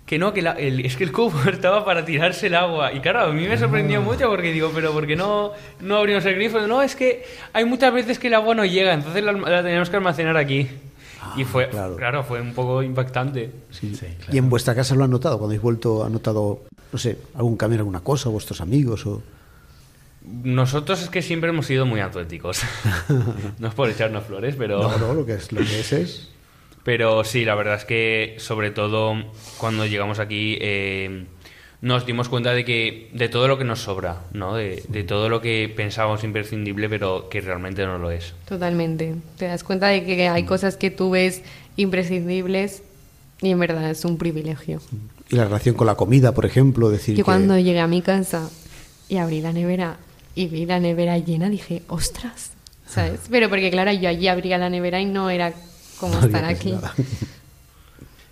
[0.07, 2.93] que no, que la- el- es que el cubo estaba para tirarse el agua.
[2.93, 6.25] Y claro, a mí me sorprendió mucho porque digo, pero ¿por qué no, no abrimos
[6.25, 6.61] el grifo?
[6.67, 9.91] No, es que hay muchas veces que el agua no llega, entonces la, la tenemos
[9.91, 10.69] que almacenar aquí.
[11.37, 11.97] y fue, claro.
[11.97, 12.23] claro.
[12.25, 13.51] fue un poco impactante.
[13.71, 13.95] Sí.
[13.97, 14.33] Sí, claro.
[14.35, 15.39] ¿Y en vuestra casa lo han notado?
[15.39, 16.61] Cuando habéis vuelto, ¿han notado,
[16.93, 19.05] no sé, algún cambio en alguna cosa, vuestros amigos?
[19.07, 19.23] O...
[20.45, 22.61] Nosotros es que siempre hemos sido muy atléticos.
[23.59, 24.81] no es por echarnos flores, pero...
[24.83, 26.29] No, no, lo que es, lo que es es.
[26.87, 29.17] Pero sí, la verdad es que sobre todo
[29.59, 31.25] cuando llegamos aquí eh,
[31.81, 34.55] nos dimos cuenta de que de todo lo que nos sobra, ¿no?
[34.55, 38.35] De, de todo lo que pensábamos imprescindible pero que realmente no lo es.
[38.47, 39.17] Totalmente.
[39.37, 41.43] Te das cuenta de que hay cosas que tú ves
[41.75, 42.85] imprescindibles
[43.43, 44.81] y en verdad es un privilegio.
[45.29, 47.25] Y la relación con la comida, por ejemplo, decir Yo que...
[47.25, 48.49] cuando llegué a mi casa
[49.09, 49.97] y abrí la nevera
[50.37, 52.53] y vi la nevera llena, dije, ostras,
[52.87, 53.23] ¿sabes?
[53.29, 55.53] Pero porque claro, yo allí abría la nevera y no era
[55.99, 56.75] como No estar aquí.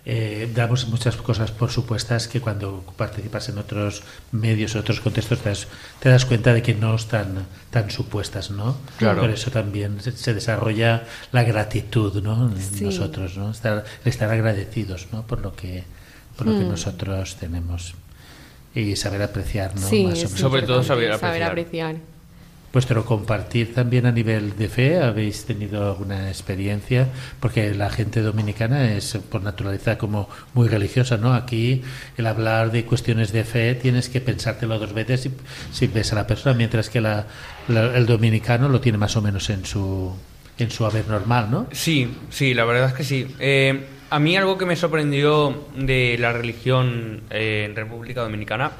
[0.07, 5.49] Eh, damos muchas cosas por supuestas que cuando participas en otros medios, otros contextos, te
[5.49, 5.67] das,
[5.99, 8.77] te das cuenta de que no están tan supuestas, ¿no?
[8.99, 9.21] Claro.
[9.21, 12.51] Por eso también se, se desarrolla la gratitud, ¿no?
[12.51, 12.83] En Sí.
[12.83, 13.49] nosotros, ¿no?
[13.49, 15.25] Estar, estar agradecidos, ¿no?
[15.25, 15.83] Por lo que,
[16.37, 17.95] por lo que nosotros tenemos
[18.75, 19.87] y saber apreciar, ¿no?
[19.87, 20.19] Sí, Más.
[20.19, 21.49] Sobre todo saber apreciar.
[21.49, 21.95] apreciar.
[22.75, 27.07] Vuestro compartir también a nivel de fe, ¿habéis tenido alguna experiencia?
[27.39, 31.33] Porque la gente dominicana es por naturaleza como muy religiosa, ¿no?
[31.33, 31.83] Aquí
[32.17, 35.31] el hablar de cuestiones de fe tienes que pensártelo dos veces si,
[35.71, 37.25] si ves a la persona, mientras que la-
[37.69, 40.13] el dominicano lo tiene más o menos en su,
[40.57, 41.67] en su haber normal, ¿no?
[41.71, 43.25] Sí, sí, la verdad es que sí.
[43.39, 48.71] Eh, a mí algo que me sorprendió de la religión eh, en República Dominicana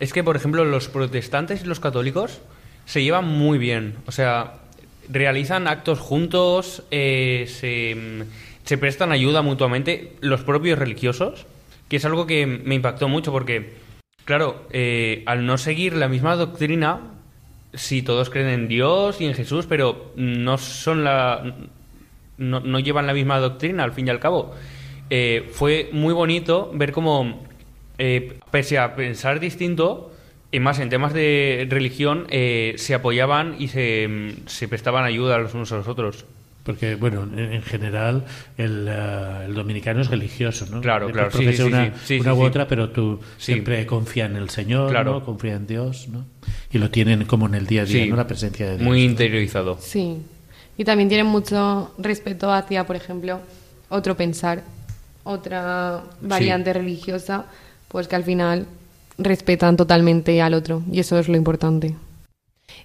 [0.00, 2.40] es que, por ejemplo, los protestantes y los católicos
[2.88, 3.96] se llevan muy bien.
[4.06, 4.54] O sea,
[5.10, 7.44] realizan actos juntos, eh,
[8.64, 11.44] se, prestan ayuda mutuamente, los propios religiosos,
[11.90, 13.74] que es algo que me impactó mucho porque,
[14.24, 17.00] claro, eh, al no seguir la misma doctrina,
[17.74, 21.56] si todos creen en Dios y en Jesús, pero no son la.
[22.38, 24.54] no, llevan la misma doctrina, al fin y al cabo.
[25.10, 27.46] Eh, fue muy bonito ver cómo,
[28.50, 30.10] pese a pensar distinto,
[30.50, 35.54] y más en temas de religión, eh, se apoyaban y se, se prestaban ayuda los
[35.54, 36.24] unos a los otros.
[36.64, 38.24] Porque, bueno, en, en general
[38.58, 40.82] el, eh, el dominicano es religioso, ¿no?
[40.82, 42.44] Claro, claro, sí, sí, sí, una, sí, sí, una u sí.
[42.44, 43.52] otra, pero tú Sí.
[43.52, 45.12] siempre confía en el Señor, Claro.
[45.12, 45.24] ¿no?
[45.24, 46.26] Confía en Dios, ¿no?
[46.70, 48.16] Y lo tienen como en el día a día, Sí, ¿no?
[48.16, 48.82] La presencia de Dios.
[48.86, 49.78] muy interiorizado.
[49.80, 50.18] Sí.
[50.76, 53.40] Y también tienen mucho respeto hacia, por ejemplo,
[53.88, 54.62] otro pensar,
[55.24, 57.46] otra variante religiosa,
[57.88, 58.66] pues que al final
[59.18, 60.82] respetan totalmente al otro.
[60.90, 61.94] Y eso es lo importante.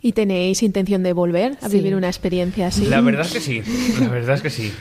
[0.01, 1.77] ¿Y tenéis intención de volver a Sí.
[1.77, 2.85] vivir una experiencia así?
[2.87, 3.61] La verdad es que sí,
[3.99, 4.73] la verdad es que sí.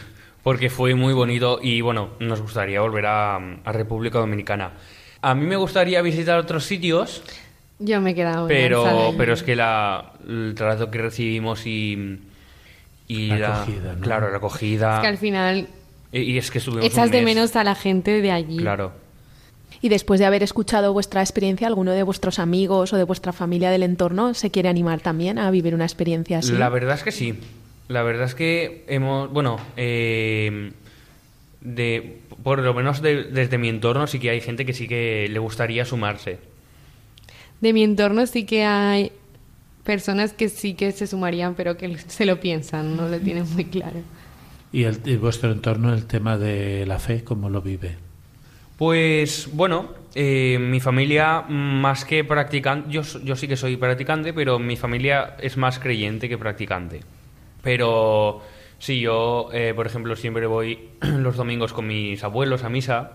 [0.42, 4.72] Porque fue muy bonito y bueno, nos gustaría volver a, a República Dominicana.
[5.20, 7.22] A mí me gustaría visitar otros sitios,
[7.78, 12.18] Yo me he quedado pero, pero es que la, el trato que recibimos y,
[13.07, 14.00] y La acogida, ¿no?
[14.00, 14.94] claro, la acogida.
[14.96, 15.68] Es que al final
[16.11, 18.57] y, y es que estuvimos echas un de menos a la gente de allí.
[18.57, 18.92] Claro.
[19.82, 23.70] Y después de haber escuchado vuestra experiencia, ¿alguno de vuestros amigos o de vuestra familia
[23.70, 26.52] del entorno se quiere animar también a vivir una experiencia así?
[26.52, 27.34] La verdad es que sí.
[27.88, 30.70] La verdad es que hemos, bueno, eh,
[31.60, 35.26] de, por lo menos de- desde mi entorno sí que hay gente que sí que
[35.28, 36.38] le gustaría sumarse.
[37.60, 39.10] De mi entorno sí que hay
[39.82, 43.64] personas que sí que se sumarían, pero que se lo piensan, no lo tienen muy
[43.64, 43.98] claro.
[44.72, 47.96] ¿Y el, y vuestro entorno, el tema de la fe, cómo lo vive?
[48.82, 54.58] Pues bueno, eh, mi familia más que practicante, yo, yo sí que soy practicante, pero
[54.58, 57.02] mi familia es más creyente que practicante.
[57.62, 58.42] Pero
[58.80, 63.12] sí, yo, eh, por ejemplo, siempre voy los domingos con mis abuelos a misa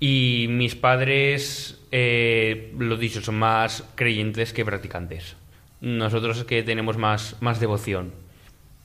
[0.00, 5.36] Y mis padres, eh, lo dicho, son más creyentes que practicantes.
[5.82, 8.12] Nosotros es que tenemos más, más devoción,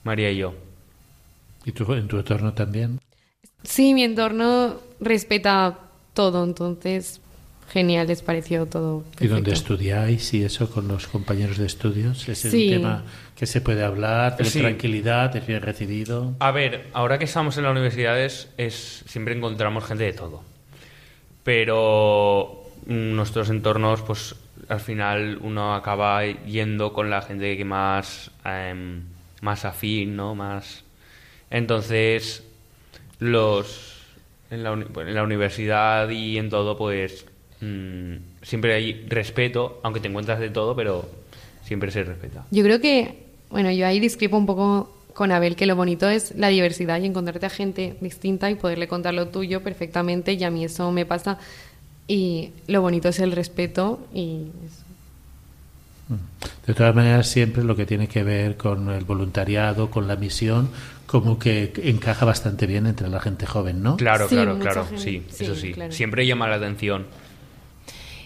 [0.02, 0.54] María y yo.
[1.64, 3.00] ¿Y tú en tu entorno también?
[3.62, 5.83] Sí, mi entorno respeta
[6.14, 7.20] todo, entonces
[7.72, 9.04] genial, les pareció todo.
[9.20, 9.74] ¿Y dónde perfecto.
[9.74, 12.28] estudiáis y eso con los compañeros de estudios?
[12.28, 12.68] ¿Es Sí.
[12.68, 13.02] un tema
[13.34, 14.60] que se puede hablar, de Sí.
[14.60, 16.34] tranquilidad, es bien recibido?
[16.40, 20.42] A ver, ahora que estamos en las universidades, es, siempre encontramos gente de todo.
[21.42, 24.34] Pero nuestros entornos, pues
[24.68, 29.02] al final uno acaba yendo con la gente que más, em,
[29.40, 30.34] más afín, ¿no?
[30.34, 30.84] Más...
[31.50, 32.44] Entonces,
[33.18, 33.93] los
[34.54, 37.26] en la, uni- en la universidad y en todo, pues
[37.60, 41.08] mm, siempre hay respeto, aunque te encuentras de todo, pero
[41.64, 42.44] siempre se respeta.
[42.50, 43.14] Yo creo que,
[43.50, 47.06] bueno, yo ahí discrepo un poco con Abel, que lo bonito es la diversidad y
[47.06, 51.06] encontrarte a gente distinta y poderle contar lo tuyo perfectamente, y a mí eso me
[51.06, 51.38] pasa.
[52.06, 54.83] Y lo bonito es el respeto y eso.
[56.66, 60.68] De todas maneras, siempre lo que tiene que ver con el voluntariado, con la misión,
[61.06, 63.96] como que encaja bastante bien entre la gente joven, ¿no?
[63.96, 65.72] Claro, Sí, claro, claro, gente- sí, sí, eso sí.
[65.72, 65.92] claro.
[65.92, 67.06] Siempre llama la atención.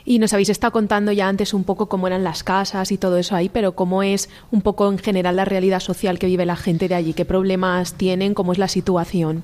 [0.05, 3.19] Y nos habéis estado contando ya antes un poco cómo eran las casas y todo
[3.19, 6.57] eso ahí, pero cómo es un poco en general la realidad social que vive la
[6.57, 9.43] gente de allí, qué problemas tienen, cómo es la situación.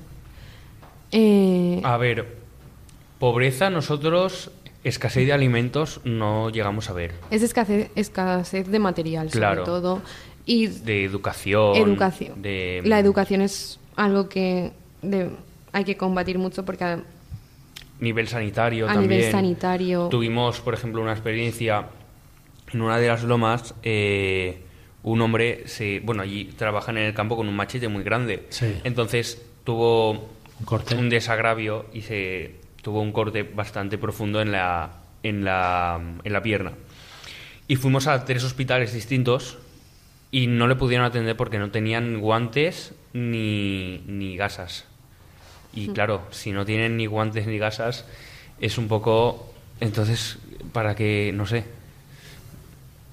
[1.11, 2.37] Eh, A ver,
[3.19, 4.49] pobreza nosotros,
[4.85, 7.11] escasez de alimentos no llegamos a ver.
[7.31, 9.65] es escasez, escasez de material, Claro.
[9.65, 10.01] sobre todo.
[10.45, 11.75] Y De educación.
[11.75, 12.41] educación.
[12.41, 14.71] De, La educación es algo que
[15.01, 15.31] de-
[15.73, 17.03] hay que combatir mucho porque a-
[17.99, 19.09] Nivel sanitario A también.
[19.19, 20.07] nivel sanitario.
[20.09, 21.87] Tuvimos, por ejemplo, una experiencia
[22.73, 23.73] en una de las lomas.
[23.83, 24.59] eh,
[25.03, 28.47] un hombre, se, bueno, allí trabajan en el campo con un machete muy grande.
[28.49, 28.75] Sí.
[28.83, 30.95] Entonces tuvo Un corte.
[30.95, 32.55] un desagravio y se
[32.85, 34.91] tuvo un corte bastante profundo en la,
[35.23, 36.73] en la, en la pierna.
[37.67, 39.57] Y fuimos a tres hospitales distintos
[40.29, 44.85] y no le pudieron atender porque no tenían guantes ni, ni gasas.
[45.73, 48.05] Y claro, si no tienen ni guantes ni gasas,
[48.61, 49.51] es un poco...
[49.79, 50.37] Entonces,
[50.71, 51.65] para que, no sé...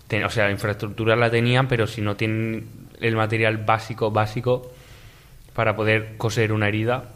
[0.06, 2.68] ten- o sea, la infraestructura la tenían, pero si no tienen
[3.00, 4.70] el material básico, básico,
[5.54, 7.08] para poder coser una herida,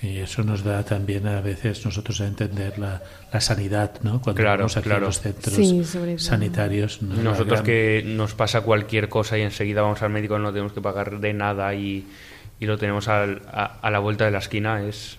[0.00, 4.20] Sí, eso nos da también a veces nosotros a entender la, la sanidad, ¿no?
[4.20, 5.06] Cuando Claro, vamos aquí a claro.
[5.06, 6.18] los centros Sí, sobre todo.
[6.24, 7.00] sanitarios.
[7.02, 10.80] Nosotros gran- que nos pasa cualquier cosa y enseguida vamos al médico, no tenemos que
[10.82, 12.06] pagar de nada y,
[12.60, 15.16] y lo tenemos al- a, a la vuelta de la esquina, es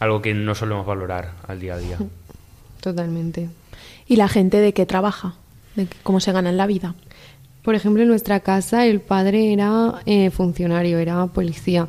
[0.00, 1.98] algo que no solemos valorar al día a día.
[2.80, 3.48] totalmente.
[4.06, 5.34] ¿Y la gente de qué trabaja?
[5.74, 6.94] ¿De cómo se ganan la vida?
[7.62, 11.88] Por ejemplo, en nuestra casa el padre era eh, funcionario, era policía,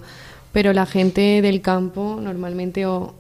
[0.58, 3.14] pero la gente del campo normalmente o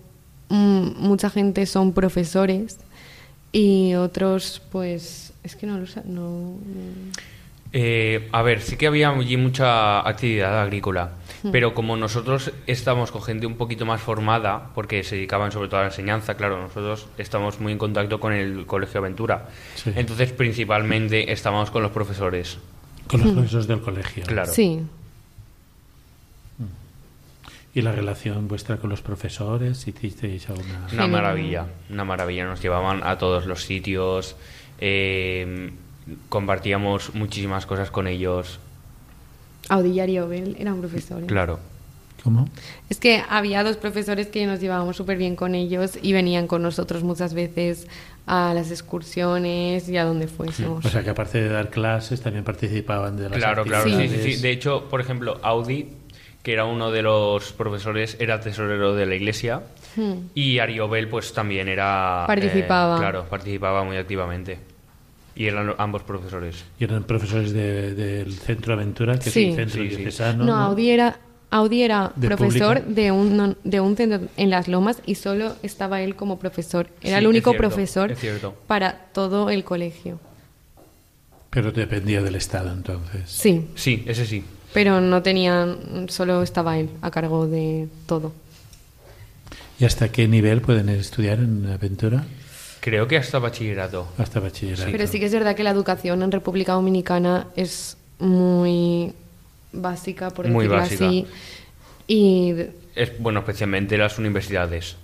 [0.49, 2.79] mm, mucha gente son profesores
[3.51, 6.55] y otros pues es que no lo sé, no,
[7.73, 11.11] Eh, a ver, sí que había allí mucha actividad agrícola,
[11.51, 15.81] pero como nosotros estamos con gente un poquito más formada, porque se dedicaban sobre todo
[15.81, 19.91] a la enseñanza, claro, nosotros estamos muy en contacto con el Colegio Aventura, Sí.
[19.95, 22.57] entonces principalmente estamos con los profesores.
[23.07, 24.23] Con los profesores del colegio.
[24.25, 24.51] Claro.
[24.51, 24.79] sí,
[27.78, 29.88] ¿Y la relación vuestra con los profesores?
[29.88, 30.88] ¿Hicisteis alguna...?
[30.91, 32.43] Una maravilla, una maravilla.
[32.45, 34.36] Nos llevaban a todos los sitios,
[34.80, 35.69] eh,
[36.28, 38.59] compartíamos muchísimas cosas con ellos.
[39.69, 41.28] Audi y Ariobel eran profesores.
[41.28, 41.59] Claro.
[42.23, 42.49] ¿Cómo?
[42.89, 46.63] Es que había dos profesores que nos llevábamos súper bien con ellos y venían con
[46.63, 47.88] nosotros muchas veces
[48.25, 50.84] a las excursiones y a donde fuésemos.
[50.84, 54.34] O sea que aparte de dar clases también participaban de las Claro, claro, sí, sí,
[54.34, 54.41] sí.
[54.41, 55.89] De hecho, por ejemplo, Audi,
[56.48, 59.64] que era uno de los profesores, era tesorero de la iglesia.
[59.98, 60.14] Hmm.
[60.34, 62.24] Y Ariobel, pues también era.
[62.24, 62.98] eh, Participaba.
[63.00, 64.58] claro, participaba muy activamente.
[65.36, 66.64] Y eran ambos profesores.
[66.80, 69.43] Y eran profesores de- del Centro Aventura, que Sí.
[69.43, 69.95] es un centro Sí, sí.
[69.98, 70.45] diocesano.
[70.45, 71.20] No, Audi era,
[71.52, 75.54] Audi era ¿De profesor de un, no- de un centro en Las Lomas y solo
[75.64, 76.88] estaba él como profesor.
[77.02, 78.16] Era Sí, el único cierto, profesor
[78.68, 80.18] para todo el colegio.
[81.50, 83.30] Pero dependía del Estado entonces.
[83.30, 84.45] Sí, Sí, ese sí.
[84.74, 88.34] Pero no tenían, solo estaba él a cargo de todo.
[89.80, 92.26] ¿Y hasta qué nivel pueden estudiar en Aventura?
[92.80, 94.07] Creo que hasta bachillerato.
[94.18, 94.91] Hasta bachillerato.
[94.91, 99.13] Pero sí que es verdad que la educación en República Dominicana es muy
[99.74, 101.07] básica, por Muy decirlo básica.
[101.07, 101.26] así.
[102.07, 102.53] Y
[102.95, 104.95] Es, bueno, especialmente las universidades.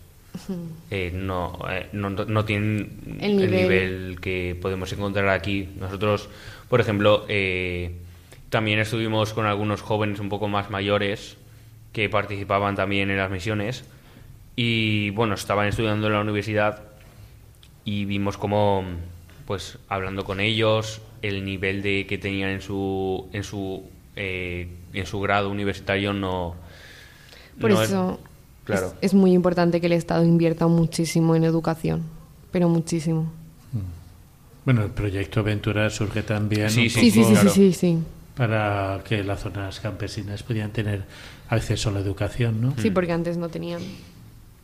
[0.90, 3.52] Eh, no, eh, no, no tienen El el nivel.
[3.52, 4.20] nivel.
[4.22, 5.70] que podemos encontrar aquí.
[5.80, 6.30] Nosotros,
[6.70, 7.92] por ejemplo, eh,
[8.54, 11.38] también estuvimos con algunos jóvenes un poco más mayores
[11.92, 13.84] que participaban también en las misiones
[14.56, 16.84] Y bueno, estaban estudiando en la universidad
[17.84, 18.84] y vimos como,
[19.48, 23.84] pues hablando con ellos, el nivel de que tenían en su, en su,
[24.16, 26.56] eh, en su grado universitario no...
[27.60, 28.20] Por no es- eso
[28.66, 28.88] claro.
[29.02, 32.04] es, es muy importante que el Estado invierta muchísimo en educación,
[32.52, 33.32] pero muchísimo.
[34.66, 37.50] Bueno, el proyecto Aventura surge también Sí, un sí, Sí, sí, poco sí, claro.
[37.50, 37.98] sí, sí, sí.
[38.36, 41.04] Para que las zonas campesinas pudieran tener
[41.50, 42.74] acceso a la educación, ¿no?
[42.78, 43.82] Sí, porque antes no tenían.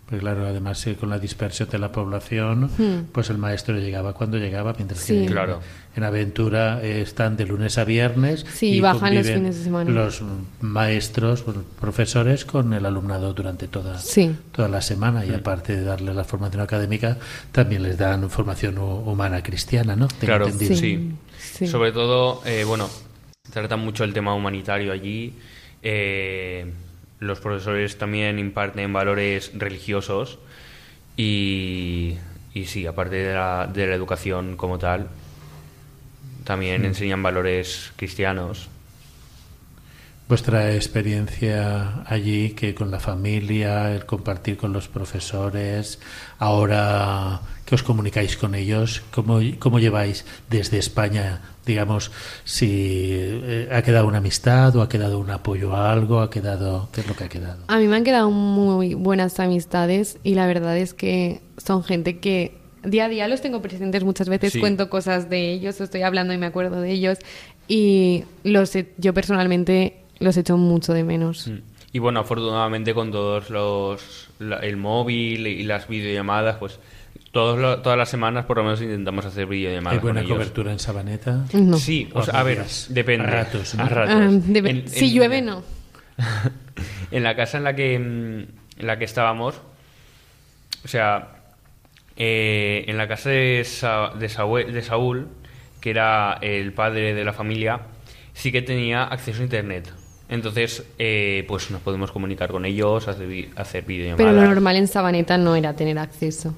[0.06, 3.06] Porque claro, además eh, con la dispersión de la población, Hmm.
[3.12, 5.14] pues el maestro llegaba cuando llegaba, mientras Sí.
[5.14, 5.60] que en- Claro.
[5.96, 9.92] en Aventura eh, están de lunes a viernes Sí, y bajan los fines de semana.
[9.92, 10.24] los
[10.62, 14.36] maestros, bueno, profesores con el alumnado durante toda, Sí.
[14.52, 17.18] toda la semana y aparte de darles la formación académica,
[17.52, 20.08] también les dan formación hu- humana cristiana, ¿no?
[20.08, 20.76] Tengo Claro, entendido.
[20.76, 21.12] sí.
[21.40, 21.68] Sí.
[21.68, 22.90] Sobre todo, eh, bueno,
[23.52, 25.34] tratan mucho el tema humanitario allí.
[25.82, 26.66] eh,
[27.20, 30.40] los profesores también imparten valores religiosos
[31.18, 32.18] y,
[32.54, 35.10] y sí, aparte de la, de la educación como tal,
[36.46, 38.70] también enseñan valores cristianos.
[40.30, 45.98] Vuestra experiencia allí, que con la familia, el compartir con los profesores,
[46.38, 52.12] ahora que os comunicáis con ellos, ¿cómo, cómo lleváis desde España, digamos,
[52.44, 56.90] si eh, ha quedado una amistad o ha quedado un apoyo a algo, ha quedado,
[56.94, 57.64] ¿qué es lo que ha quedado?
[57.68, 62.20] A mí me han quedado muy buenas amistades y la verdad es que son gente
[62.20, 64.04] que día a día los tengo presentes.
[64.04, 64.60] Muchas veces Sí.
[64.60, 67.18] cuento cosas de ellos, estoy hablando y me acuerdo de ellos
[67.68, 71.48] y los he- yo personalmente los echo mucho de menos.
[71.48, 71.58] Mm.
[71.92, 76.80] Y bueno, afortunadamente con todos los la- el móvil y las videollamadas, pues
[77.32, 80.38] todos lo- todas las semanas por lo menos intentamos hacer videollamadas ¿Hay buena con ellos.
[80.38, 81.46] cobertura en Sabaneta?
[81.54, 81.78] No.
[81.78, 83.28] Sí, o O sea, a ver, depende.
[83.28, 83.84] A ratos, ¿no?
[83.84, 84.16] A ratos.
[84.16, 84.24] Ah,
[84.70, 85.64] En- si en- llueve, no.
[87.12, 89.56] en la casa en la que mm, en la que estábamos,
[90.86, 91.30] o sea,
[92.18, 95.28] eh, en la casa de, Sa- de, Saúl, de Saúl,
[95.82, 97.82] que era el padre de la familia,
[98.34, 99.92] sí que tenía acceso a internet.
[100.30, 104.18] Entonces, eh, pues nos podemos comunicar con ellos, hacer, hacer videollamadas.
[104.18, 106.54] Pero lo normal en Sabaneta no era tener acceso.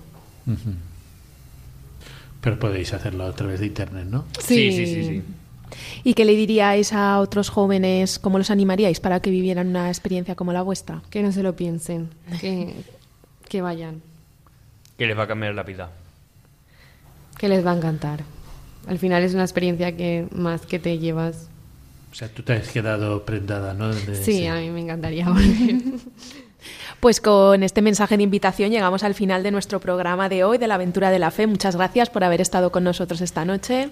[2.42, 4.26] Pero podéis hacerlo a través de internet, ¿no?
[4.40, 5.24] Sí, sí, sí, sí.
[6.04, 8.20] ¿Y qué le diríais a otros jóvenes?
[8.20, 11.02] ¿Cómo los animaríais para que vivieran una experiencia como la vuestra?
[11.10, 12.10] Que no se lo piensen,
[12.42, 12.74] que,
[13.48, 14.02] que vayan,
[14.98, 15.92] Que les va a cambiar la vida.
[17.38, 18.20] que les va a encantar.
[18.88, 21.48] Al final es una experiencia que más que te llevas.
[22.12, 23.94] O sea, tú te has quedado prendada, ¿no?
[23.94, 25.82] De- Sí, a mí me encantaría volver.
[27.00, 30.68] Pues con este mensaje de invitación llegamos al final de nuestro programa de hoy, de
[30.68, 31.48] la aventura de la fe.
[31.48, 33.90] Muchas gracias por haber estado con nosotros esta noche.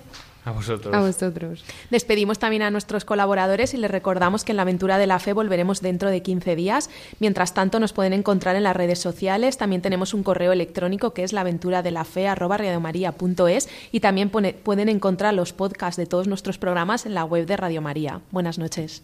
[0.94, 1.64] A vosotros.
[1.90, 5.34] Despedimos también a nuestros colaboradores y les recordamos que en la aventura de la fe
[5.34, 6.90] volveremos dentro de 15 días.
[7.20, 9.58] Mientras tanto, nos pueden encontrar en las redes sociales.
[9.58, 16.06] También tenemos un correo electrónico que es laventuradelafe.es y también pueden encontrar los podcasts de
[16.06, 18.22] todos nuestros programas en la web de Radio María.
[18.32, 19.04] Buenas noches.